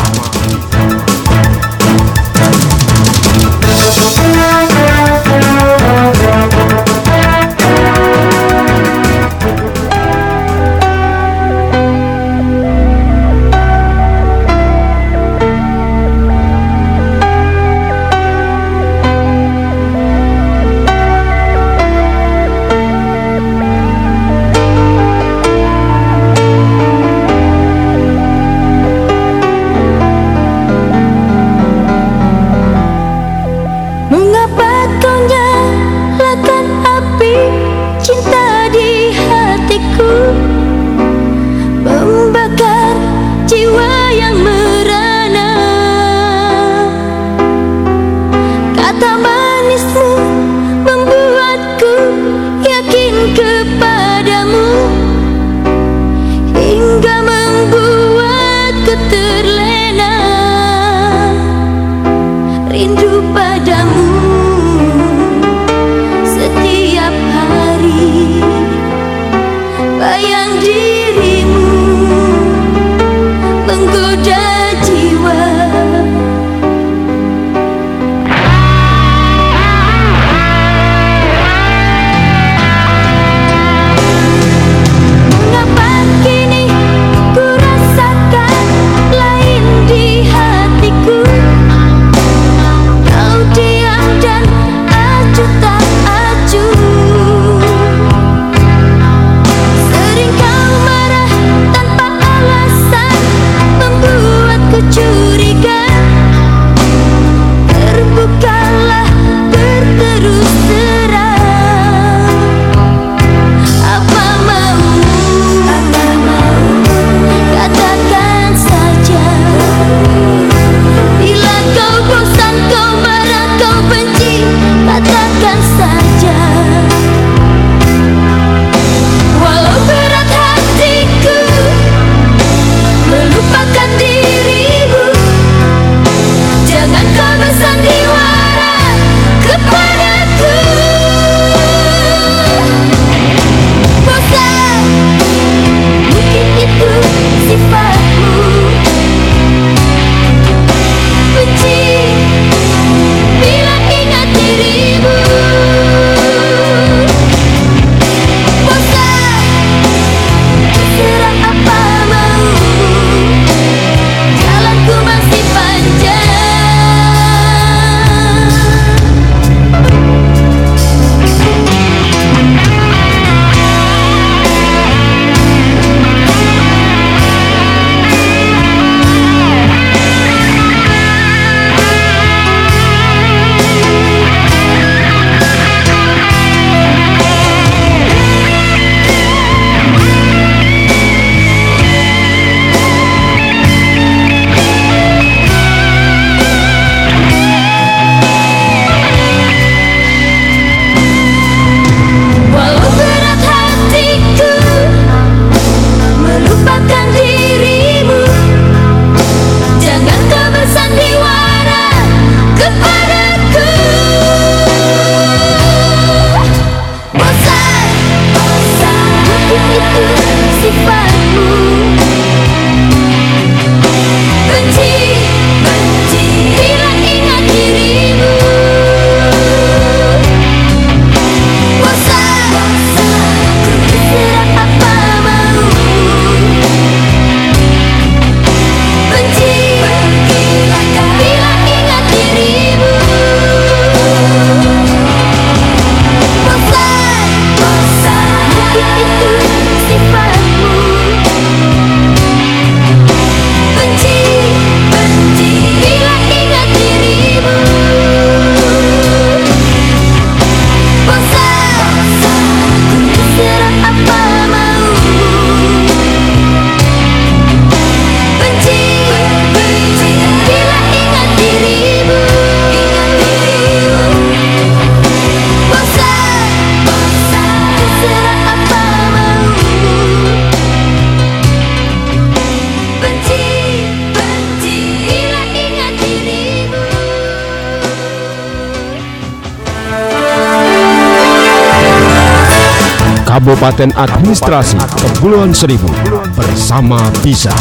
[293.61, 295.85] Kabupaten Administrasi Kepulauan Seribu
[296.33, 297.53] bersama bisa.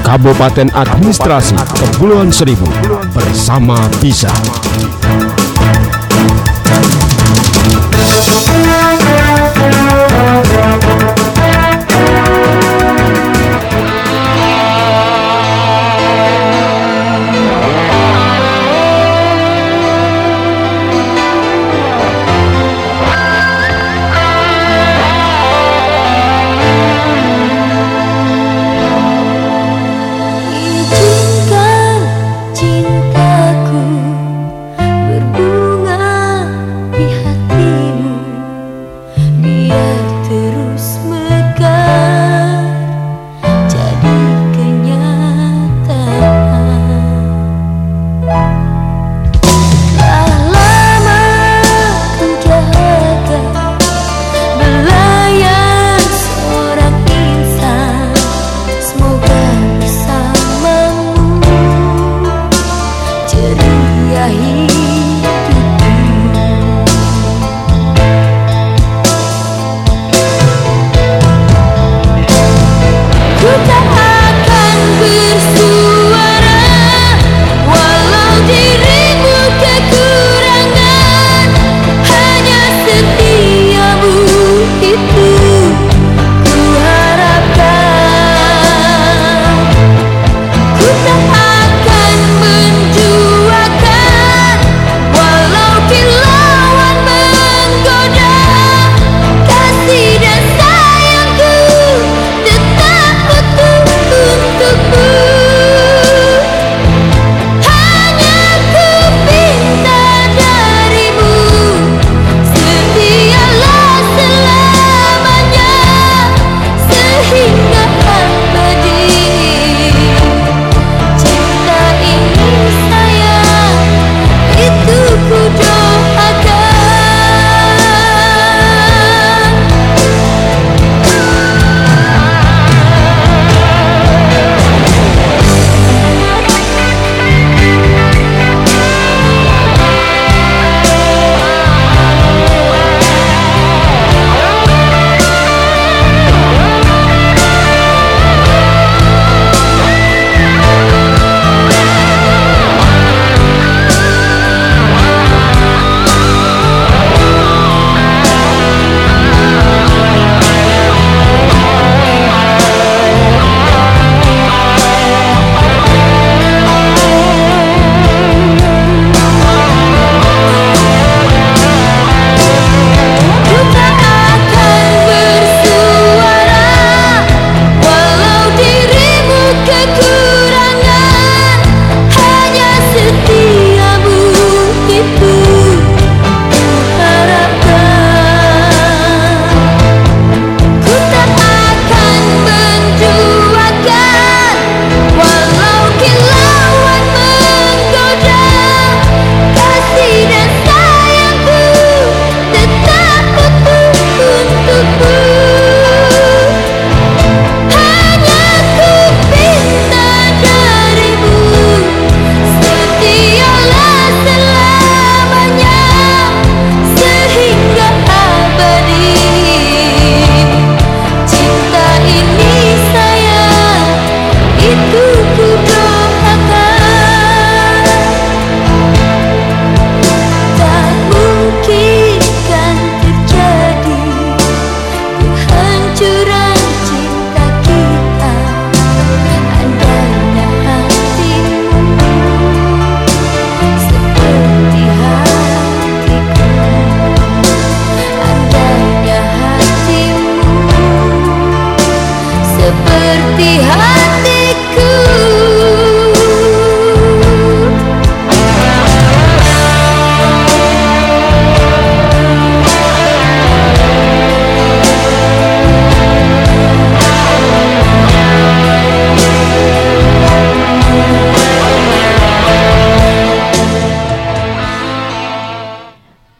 [0.00, 2.64] Kabupaten Administrasi Kepulauan Seribu
[3.12, 4.32] bersama bisa.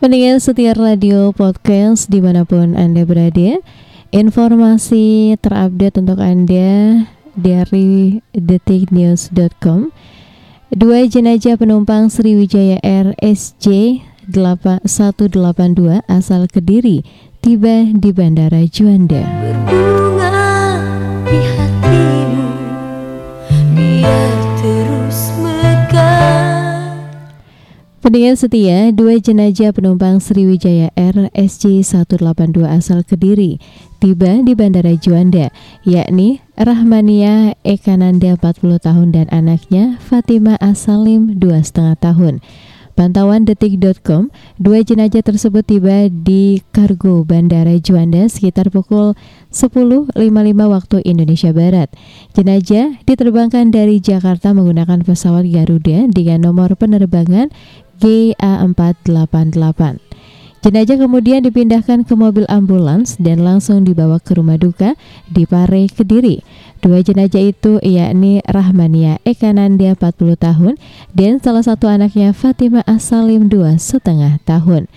[0.07, 3.59] Pendengar setia radio podcast di mana pun Anda berada
[4.15, 7.03] Informasi terupdate untuk Anda
[7.35, 9.91] dari detiknews.com
[10.71, 13.99] Dua jenazah penumpang Sriwijaya Air SJ
[14.31, 14.87] 182
[16.07, 17.03] asal Kediri
[17.43, 19.27] tiba di Bandara Juanda.
[19.67, 20.39] Berbunga
[21.27, 22.51] di hatimu,
[23.75, 24.46] biar
[28.07, 33.59] Pendengar setia, dua jenazah penumpang Sriwijaya Air SJ182 asal Kediri
[33.99, 35.51] tiba di Bandara Juanda,
[35.83, 42.39] yakni Rahmania Ekananda 40 tahun dan anaknya Fatima Asalim 2,5 tahun.
[42.97, 49.13] Pantauan detik.com, dua jenazah tersebut tiba di kargo Bandara Juanda sekitar pukul
[49.53, 50.17] 10.55
[50.65, 51.93] waktu Indonesia Barat.
[52.33, 57.53] Jenazah diterbangkan dari Jakarta menggunakan pesawat Garuda dengan nomor penerbangan
[58.01, 60.07] GA488.
[60.67, 64.99] Jenazah kemudian dipindahkan ke mobil ambulans dan langsung dibawa ke rumah duka
[65.31, 66.43] di Pare, Kediri.
[66.83, 70.75] Dua jenazah itu yakni Rahmania Ekananda 40 tahun
[71.15, 74.91] dan salah satu anaknya Fatima Asalim 2 setengah tahun.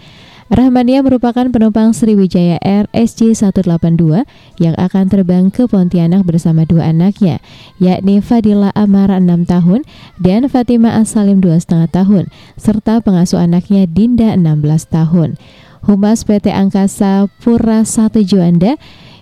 [0.50, 4.26] Rahmania merupakan penumpang Sriwijaya Air SJ182
[4.58, 7.38] yang akan terbang ke Pontianak bersama dua anaknya,
[7.78, 9.86] yakni Fadila Amara 6 tahun
[10.18, 15.38] dan Fatima Asalim 2,5 tahun, serta pengasuh anaknya Dinda 16 tahun.
[15.86, 18.74] Humas PT Angkasa Pura 1 Juanda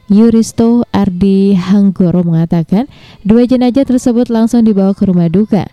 [0.08, 2.88] Yuristo Ardi Hanggoro mengatakan
[3.28, 5.68] dua jenazah tersebut langsung dibawa ke rumah duka.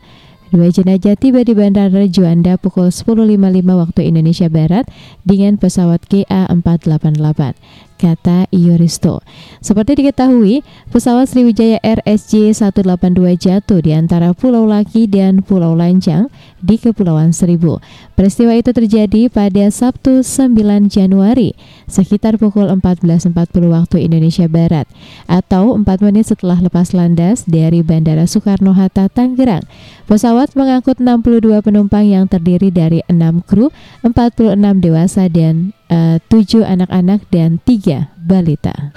[0.54, 4.86] Dua jenazah tiba di Bandara Juanda pukul 10.55 waktu Indonesia Barat
[5.26, 7.58] dengan pesawat GA488,
[7.96, 9.24] kata Yuristo.
[9.64, 10.60] Seperti diketahui,
[10.92, 16.28] pesawat Sriwijaya Air SJ182 jatuh di antara Pulau Laki dan Pulau Lancang
[16.64, 17.78] di Kepulauan Seribu.
[18.16, 21.52] Peristiwa itu terjadi pada Sabtu 9 Januari
[21.84, 23.34] sekitar pukul 14.40
[23.68, 24.88] waktu Indonesia Barat
[25.28, 29.66] atau 4 menit setelah lepas landas dari Bandara Soekarno-Hatta, Tangerang.
[30.08, 33.68] Pesawat mengangkut 62 penumpang yang terdiri dari 6 kru,
[34.04, 38.92] 46 dewasa dan eh, 7 anak-anak dan 3 balita.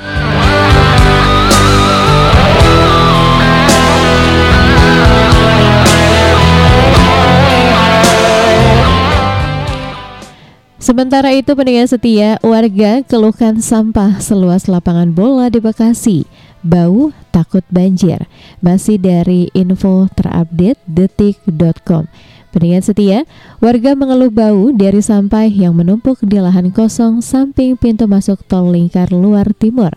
[10.88, 16.24] Sementara itu pendengar setia, warga keluhkan sampah seluas lapangan bola di Bekasi.
[16.64, 18.24] Bau takut banjir.
[18.64, 22.08] Masih dari info terupdate detik.com.
[22.56, 23.20] Pendengar setia,
[23.60, 29.12] warga mengeluh bau dari sampah yang menumpuk di lahan kosong samping pintu masuk tol lingkar
[29.12, 29.92] luar timur.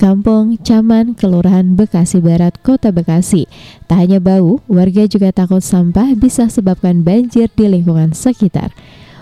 [0.00, 3.44] Kampung Caman, Kelurahan Bekasi Barat, Kota Bekasi.
[3.84, 8.72] Tak hanya bau, warga juga takut sampah bisa sebabkan banjir di lingkungan sekitar.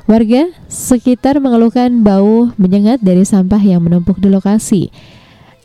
[0.06, 4.94] Warga sekitar mengeluhkan bau menyengat dari sampah yang menumpuk di lokasi.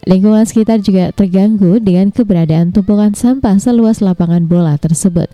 [0.04, 5.32] Lingkungan sekitar juga terganggu dengan keberadaan tumpukan sampah seluas lapangan bola tersebut.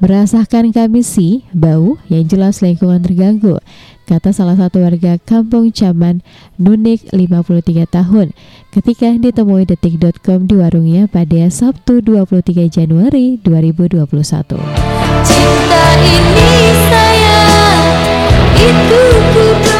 [0.00, 3.60] Merasakan kami sih bau yang jelas lingkungan terganggu,
[4.08, 6.24] kata salah satu warga Kampung Caman
[6.56, 8.32] Nunik 53 tahun
[8.72, 14.08] ketika ditemui detik.com di warungnya pada Sabtu 23 Januari 2021.
[15.20, 16.52] Cinta ini
[16.88, 17.84] sayang
[18.56, 19.04] Itu
[19.36, 19.79] ku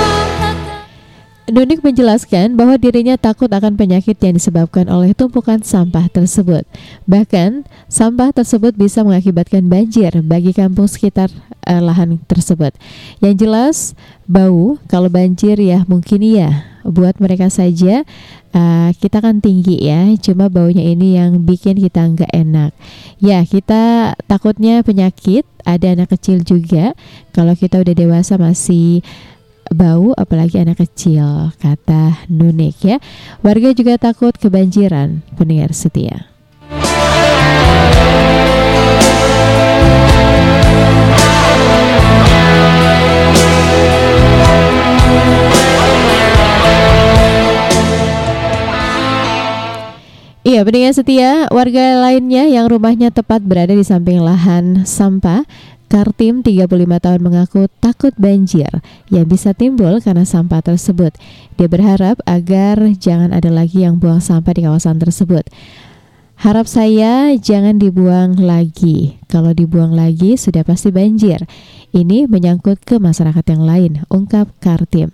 [1.51, 6.63] Nunik menjelaskan bahwa dirinya takut akan penyakit yang disebabkan oleh tumpukan sampah tersebut.
[7.11, 11.27] Bahkan, sampah tersebut bisa mengakibatkan banjir bagi kampung sekitar
[11.67, 12.71] eh, lahan tersebut.
[13.19, 13.77] Yang jelas,
[14.31, 16.71] bau kalau banjir ya mungkin iya.
[16.87, 18.07] Buat mereka saja
[18.55, 22.71] eh, kita kan tinggi ya, cuma baunya ini yang bikin kita nggak enak.
[23.19, 26.95] Ya, kita takutnya penyakit, ada anak kecil juga.
[27.35, 29.03] Kalau kita udah dewasa masih
[29.71, 32.99] bau apalagi anak kecil kata Nunik ya.
[33.41, 36.27] Warga juga takut kebanjiran pendengar setia.
[50.41, 55.47] Iya, pendengar setia, warga lainnya yang rumahnya tepat berada di samping lahan sampah
[55.91, 56.71] Kartim 35
[57.03, 58.71] tahun mengaku takut banjir
[59.11, 61.11] yang bisa timbul karena sampah tersebut.
[61.59, 65.51] Dia berharap agar jangan ada lagi yang buang sampah di kawasan tersebut.
[66.39, 69.19] Harap saya jangan dibuang lagi.
[69.27, 71.43] Kalau dibuang lagi sudah pasti banjir.
[71.91, 75.11] Ini menyangkut ke masyarakat yang lain, ungkap Kartim.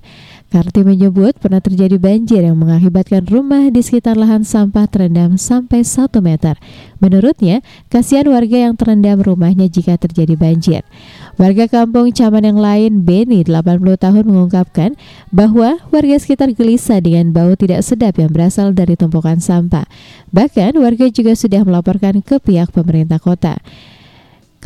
[0.46, 6.06] Kartim menyebut pernah terjadi banjir yang mengakibatkan rumah di sekitar lahan sampah terendam sampai 1
[6.22, 6.54] meter.
[7.02, 10.86] Menurutnya, kasihan warga yang terendam rumahnya jika terjadi banjir.
[11.34, 14.94] Warga kampung Caman yang lain, Beni, 80 tahun mengungkapkan
[15.34, 19.84] bahwa warga sekitar gelisah dengan bau tidak sedap yang berasal dari tumpukan sampah.
[20.30, 23.58] Bahkan warga juga sudah melaporkan ke pihak pemerintah kota.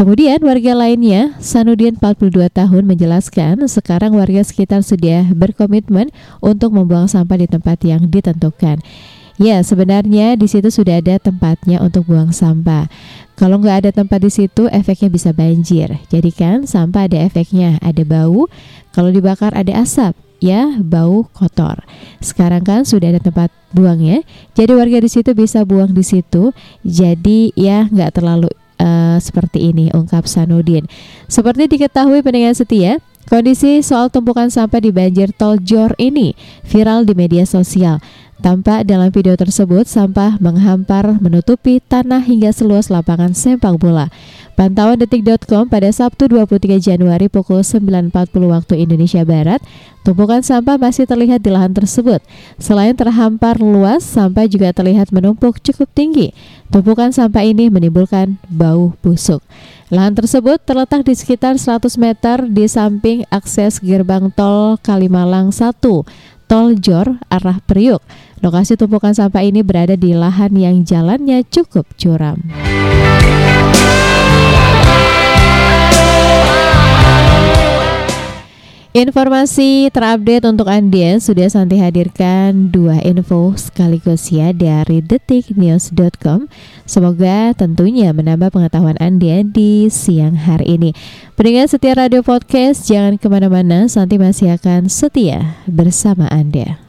[0.01, 6.09] Kemudian warga lainnya, Sanudin 42 tahun menjelaskan sekarang warga sekitar sudah berkomitmen
[6.41, 8.81] untuk membuang sampah di tempat yang ditentukan.
[9.37, 12.89] Ya, sebenarnya di situ sudah ada tempatnya untuk buang sampah.
[13.37, 15.93] Kalau nggak ada tempat di situ, efeknya bisa banjir.
[16.09, 18.49] Jadi kan sampah ada efeknya, ada bau.
[18.97, 21.85] Kalau dibakar ada asap, ya bau kotor.
[22.25, 24.25] Sekarang kan sudah ada tempat buangnya,
[24.57, 26.57] jadi warga di situ bisa buang di situ.
[26.89, 28.49] Jadi ya nggak terlalu
[28.81, 30.89] uh, seperti ini, ungkap Sanudin.
[31.29, 32.99] Seperti diketahui pendengar setia,
[33.29, 36.33] kondisi soal tumpukan sampah di banjir tol Jor ini
[36.65, 37.99] viral di media sosial.
[38.41, 44.09] Tampak dalam video tersebut sampah menghampar menutupi tanah hingga seluas lapangan sepak bola.
[44.57, 48.13] Pantauan detik.com pada Sabtu 23 Januari pukul 9.40
[48.49, 49.61] waktu Indonesia Barat,
[50.05, 52.25] tumpukan sampah masih terlihat di lahan tersebut.
[52.57, 56.33] Selain terhampar luas, sampah juga terlihat menumpuk cukup tinggi.
[56.73, 59.45] Tumpukan sampah ini menimbulkan bau busuk.
[59.91, 65.83] Lahan tersebut terletak di sekitar 100 meter di samping akses gerbang tol Kalimalang 1,
[66.47, 67.99] tol Jor arah Priuk.
[68.39, 72.39] Lokasi tumpukan sampah ini berada di lahan yang jalannya cukup curam.
[78.91, 86.51] Informasi terupdate untuk Anda sudah Santi hadirkan dua info sekaligus ya dari detiknews.com.
[86.91, 90.91] Semoga tentunya menambah pengetahuan Anda di siang hari ini.
[91.39, 96.83] Pendengar setia radio podcast, jangan ke mana-mana, Santi masih akan setia bersama Anda.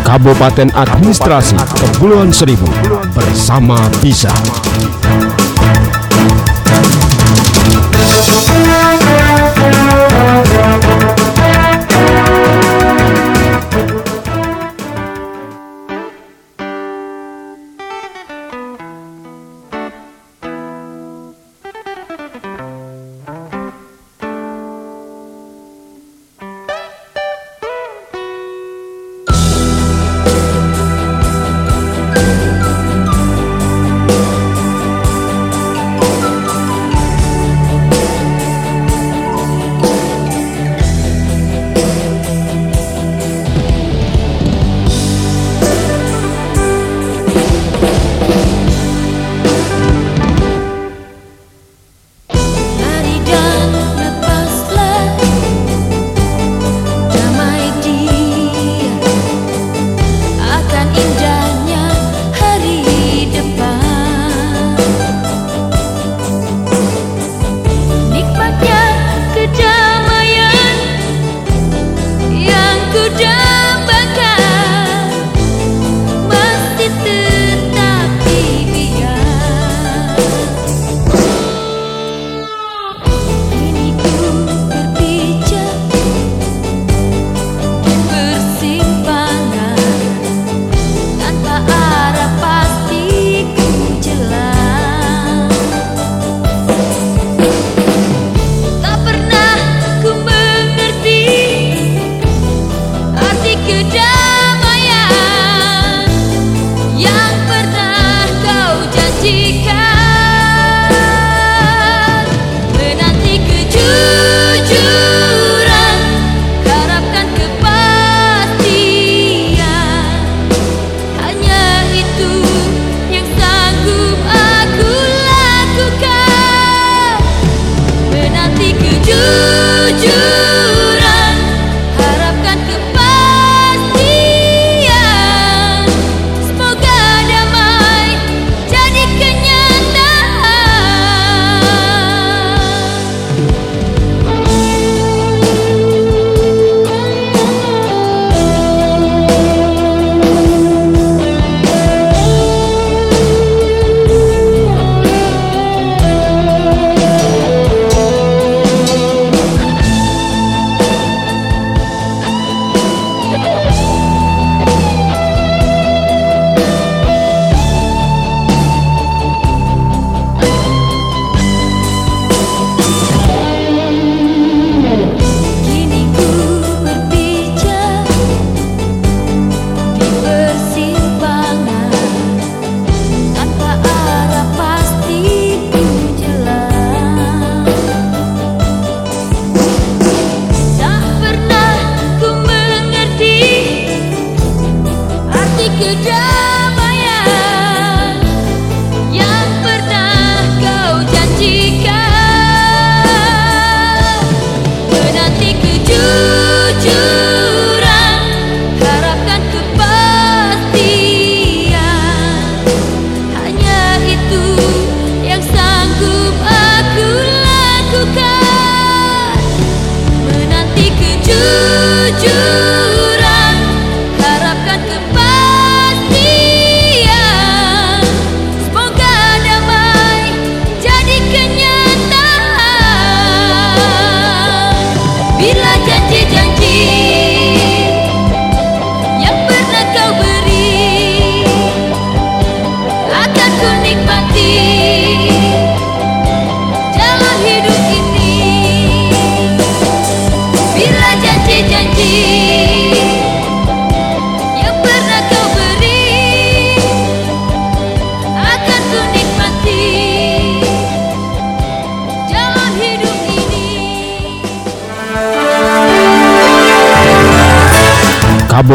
[0.00, 2.64] Kabupaten Administrasi Kepulauan Seribu
[3.12, 4.32] bersama Bisa.
[8.02, 10.09] Thank you.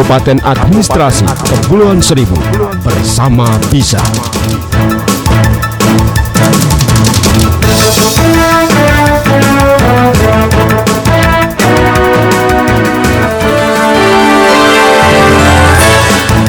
[0.06, 2.38] Kabupaten Administrasi Kepulauan Seribu
[2.86, 3.98] bersama bisa.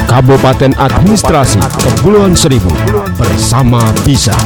[0.05, 2.69] Kabupaten Administrasi Kepulauan Seribu
[3.17, 4.37] bersama bisa.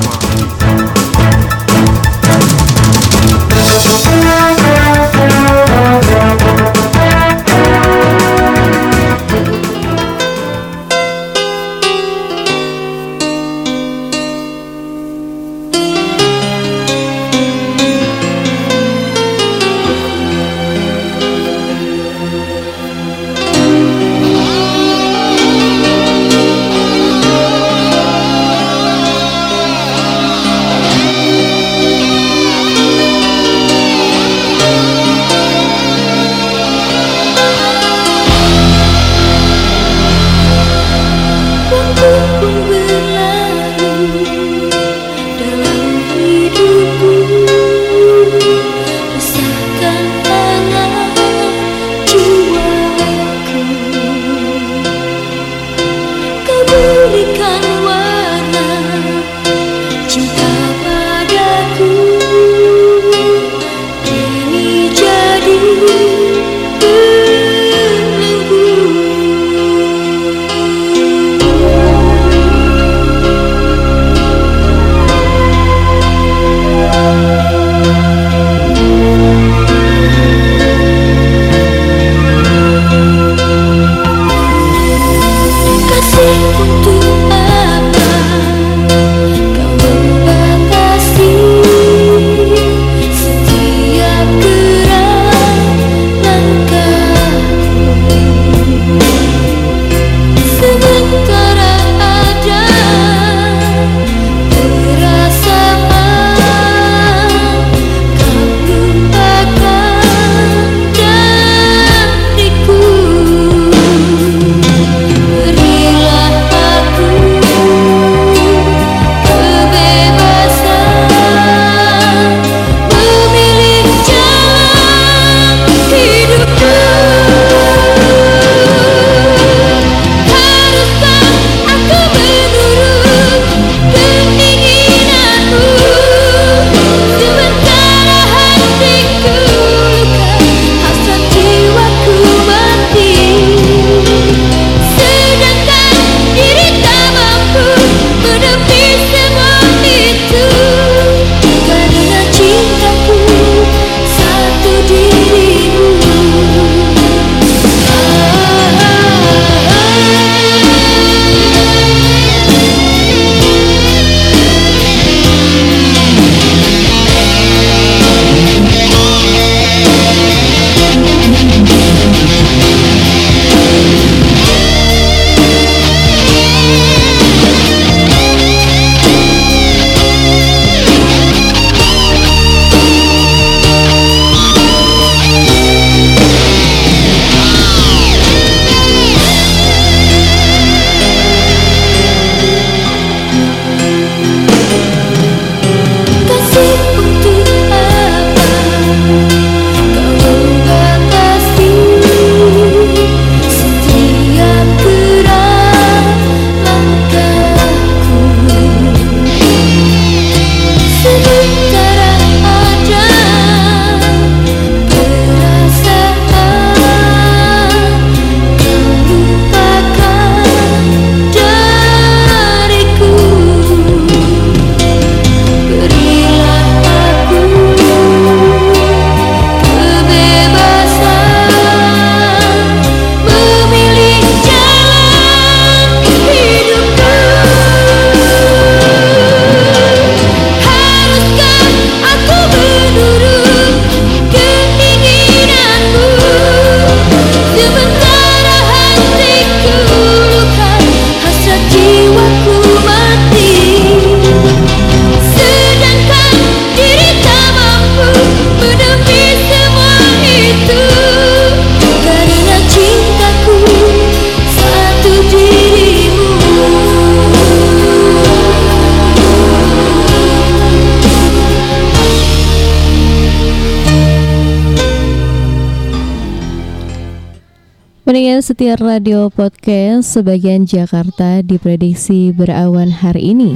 [278.11, 283.55] Pendengar setia radio podcast sebagian Jakarta diprediksi berawan hari ini.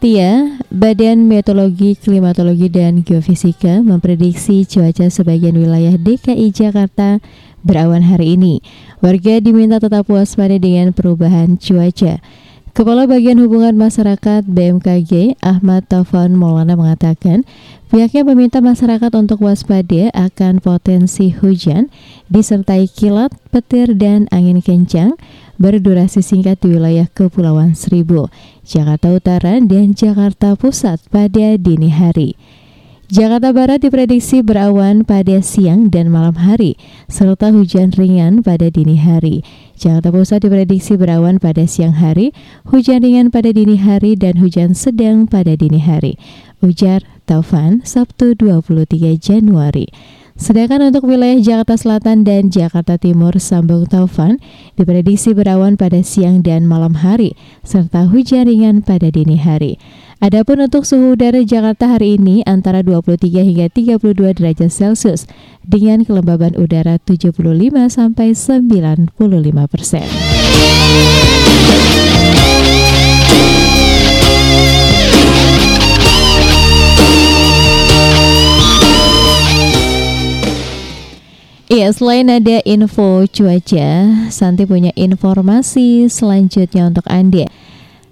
[0.00, 7.20] Setia, Badan Meteorologi, Klimatologi, dan Geofisika memprediksi cuaca sebagian wilayah DKI Jakarta
[7.60, 8.64] berawan hari ini.
[9.04, 12.16] Warga diminta tetap waspada dengan perubahan cuaca.
[12.70, 17.42] Kepala Bagian Hubungan Masyarakat BMKG Ahmad Taufan Maulana mengatakan
[17.90, 21.90] pihaknya meminta masyarakat untuk waspada akan potensi hujan
[22.30, 25.18] disertai kilat, petir, dan angin kencang
[25.58, 28.30] berdurasi singkat di wilayah Kepulauan Seribu,
[28.62, 32.38] Jakarta Utara, dan Jakarta Pusat pada dini hari.
[33.10, 36.78] Jakarta Barat diprediksi berawan pada siang dan malam hari,
[37.10, 39.42] serta hujan ringan pada dini hari.
[39.80, 42.36] Jakarta Pusat diprediksi berawan pada siang hari,
[42.68, 46.20] hujan ringan pada dini hari, dan hujan sedang pada dini hari.
[46.60, 49.88] Ujar Taufan, Sabtu 23 Januari.
[50.40, 54.40] Sedangkan untuk wilayah Jakarta Selatan dan Jakarta Timur, Sambung Taufan
[54.72, 59.76] diprediksi berawan pada siang dan malam hari, serta hujan ringan pada dini hari.
[60.24, 65.28] Adapun untuk suhu udara Jakarta hari ini antara 23 hingga 32 derajat Celcius
[65.60, 67.36] dengan kelembaban udara 75
[67.92, 69.12] sampai 95
[69.68, 70.08] persen.
[81.70, 83.90] Iya, selain ada info cuaca,
[84.34, 87.46] Santi punya informasi selanjutnya untuk Anda.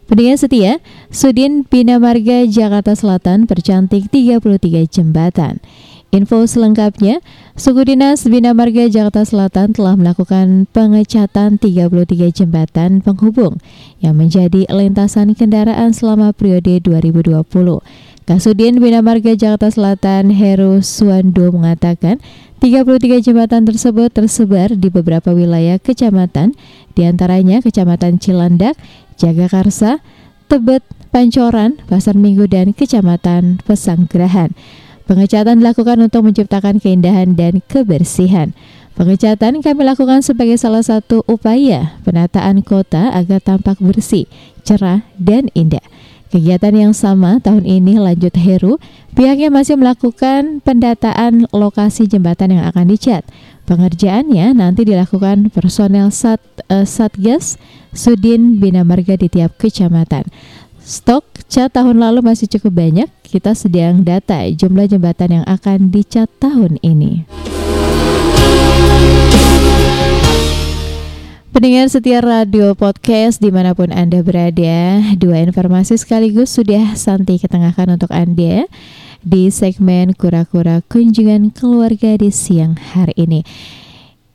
[0.06, 0.78] Pendengar setia,
[1.10, 5.58] Sudin Bina Marga Jakarta Selatan percantik 33 jembatan.
[6.14, 7.18] Info selengkapnya,
[7.58, 13.58] Suku Dinas Bina Marga Jakarta Selatan telah melakukan pengecatan 33 jembatan penghubung
[13.98, 17.42] yang menjadi lintasan kendaraan selama periode 2020.
[18.28, 22.20] Kasudin Bina Marga Jakarta Selatan Heru Suwando mengatakan
[22.60, 26.52] 33 jembatan tersebut tersebar di beberapa wilayah kecamatan,
[26.92, 28.76] di antaranya Kecamatan Cilandak,
[29.16, 30.04] Jagakarsa,
[30.44, 34.52] Tebet, Pancoran, Pasar Minggu, dan Kecamatan Pesanggerahan.
[35.08, 38.52] Pengecatan dilakukan untuk menciptakan keindahan dan kebersihan.
[38.92, 44.28] Pengecatan kami lakukan sebagai salah satu upaya penataan kota agar tampak bersih,
[44.68, 45.80] cerah, dan indah.
[46.28, 48.76] Kegiatan yang sama tahun ini lanjut Heru,
[49.16, 53.24] pihaknya masih melakukan pendataan lokasi jembatan yang akan dicat.
[53.64, 57.56] Pengerjaannya nanti dilakukan personel Sat, eh, Satgas
[57.96, 60.28] Sudin Bina Marga di tiap kecamatan.
[60.84, 63.08] Stok cat tahun lalu masih cukup banyak.
[63.24, 67.28] Kita sedang data jumlah jembatan yang akan dicat tahun ini.
[71.48, 77.88] Pendengar setia radio podcast di mana pun Anda berada, dua informasi sekaligus sudah Santi ketengahkan
[77.88, 78.68] untuk Anda
[79.24, 83.40] di segmen Kura-Kura Kunjungan Keluarga di siang hari ini.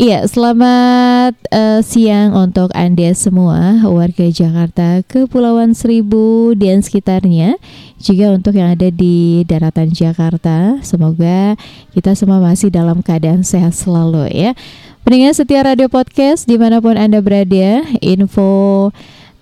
[0.01, 7.61] Iya, selamat eh, siang untuk Anda semua warga Jakarta, Kepulauan Seribu dan sekitarnya.
[8.01, 11.53] Juga untuk yang ada di daratan Jakarta, semoga
[11.93, 14.57] kita semua masih dalam keadaan sehat selalu ya.
[15.03, 18.87] Pendengar setia radio podcast di mana pun Anda berada, info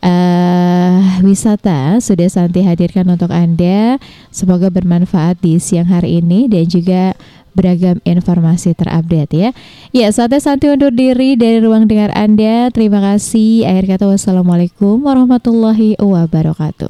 [0.02, 4.02] eh, wisata sudah Santi hadirkan untuk Anda.
[4.34, 7.14] Semoga bermanfaat di siang hari ini dan juga
[7.54, 9.50] beragam informasi terupdate ya.
[9.94, 12.74] Ya, saatnya Santi undur diri dari ruang dengar Anda.
[12.74, 13.70] Terima kasih.
[13.70, 16.90] Akhir kata wassalamualaikum warahmatullahi wabarakatuh.